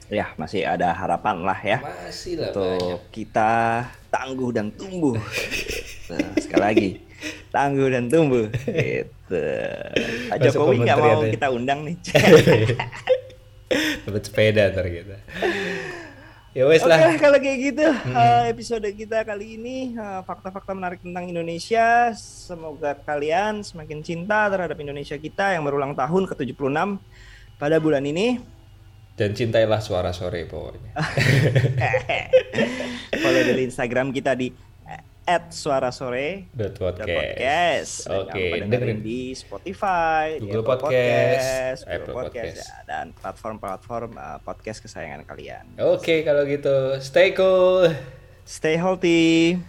Ya, 0.10 0.34
masih 0.42 0.66
ada 0.66 0.90
harapan 0.90 1.46
lah 1.46 1.60
ya. 1.62 1.78
Masih 1.86 2.42
lah 2.42 2.50
banyak. 2.50 2.82
untuk 2.82 3.00
kita 3.14 3.86
tangguh 4.10 4.50
dan 4.50 4.74
tumbuh. 4.74 5.14
Nah, 6.10 6.34
sekali 6.42 6.64
lagi, 6.64 6.90
tangguh 7.54 7.88
dan 7.94 8.10
tumbuh. 8.10 8.50
Gitu. 8.50 9.44
Pak 10.34 10.38
Jokowi 10.42 10.82
nggak 10.82 10.98
mau 10.98 11.22
ya. 11.22 11.30
kita 11.34 11.48
undang 11.54 11.86
nih. 11.86 11.96
dapat 14.06 14.22
sepeda 14.26 14.74
ntar 14.74 14.90
kita 14.90 15.22
ya 16.58 16.66
wes 16.66 16.82
Oke, 16.82 16.90
lah 16.90 17.14
kalau 17.22 17.38
kayak 17.38 17.58
gitu 17.62 17.86
eh, 17.86 18.50
episode 18.50 18.90
kita 18.98 19.22
kali 19.22 19.62
ini 19.62 19.94
eh, 19.94 20.22
fakta-fakta 20.26 20.74
menarik 20.74 21.06
tentang 21.06 21.30
Indonesia. 21.30 22.10
Semoga 22.18 22.98
kalian 22.98 23.62
semakin 23.62 24.02
cinta 24.02 24.50
terhadap 24.50 24.74
Indonesia 24.82 25.14
kita 25.14 25.54
yang 25.54 25.62
berulang 25.62 25.94
tahun 25.94 26.26
ke-76 26.34 26.98
pada 27.62 27.78
bulan 27.78 28.06
ini. 28.06 28.42
dan 29.20 29.36
cintailah 29.36 29.84
suara 29.84 30.16
sore 30.16 30.48
pokoknya 30.48 30.96
Follow 33.20 33.44
dari 33.44 33.68
Instagram 33.68 34.16
kita 34.16 34.32
di 34.32 34.48
@suarasore 35.54 36.50
dot 36.52 36.76
podcast, 36.78 37.06
podcast. 37.08 37.92
Dan 38.06 38.18
oke 38.26 38.42
lupa 38.42 38.56
dengerin 38.66 39.00
di 39.06 39.22
Spotify, 39.38 40.26
di 40.42 40.50
Google 40.50 40.66
Apple 40.66 40.82
Podcast, 40.90 41.80
Google 41.86 41.96
Apple 41.96 42.14
Podcast, 42.14 42.34
Podcast. 42.34 42.58
ya, 42.58 42.78
dan 42.90 43.06
platform-platform 43.14 44.12
uh, 44.18 44.38
podcast 44.42 44.80
kesayangan 44.82 45.24
kalian. 45.30 45.66
oke 45.78 46.16
kalau 46.26 46.44
gitu 46.50 46.98
stay 47.00 47.32
cool 47.38 47.90
Stay 48.50 48.78
healthy. 48.78 49.62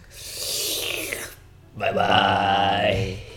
Bye 1.77 1.93
bye. 1.93 3.30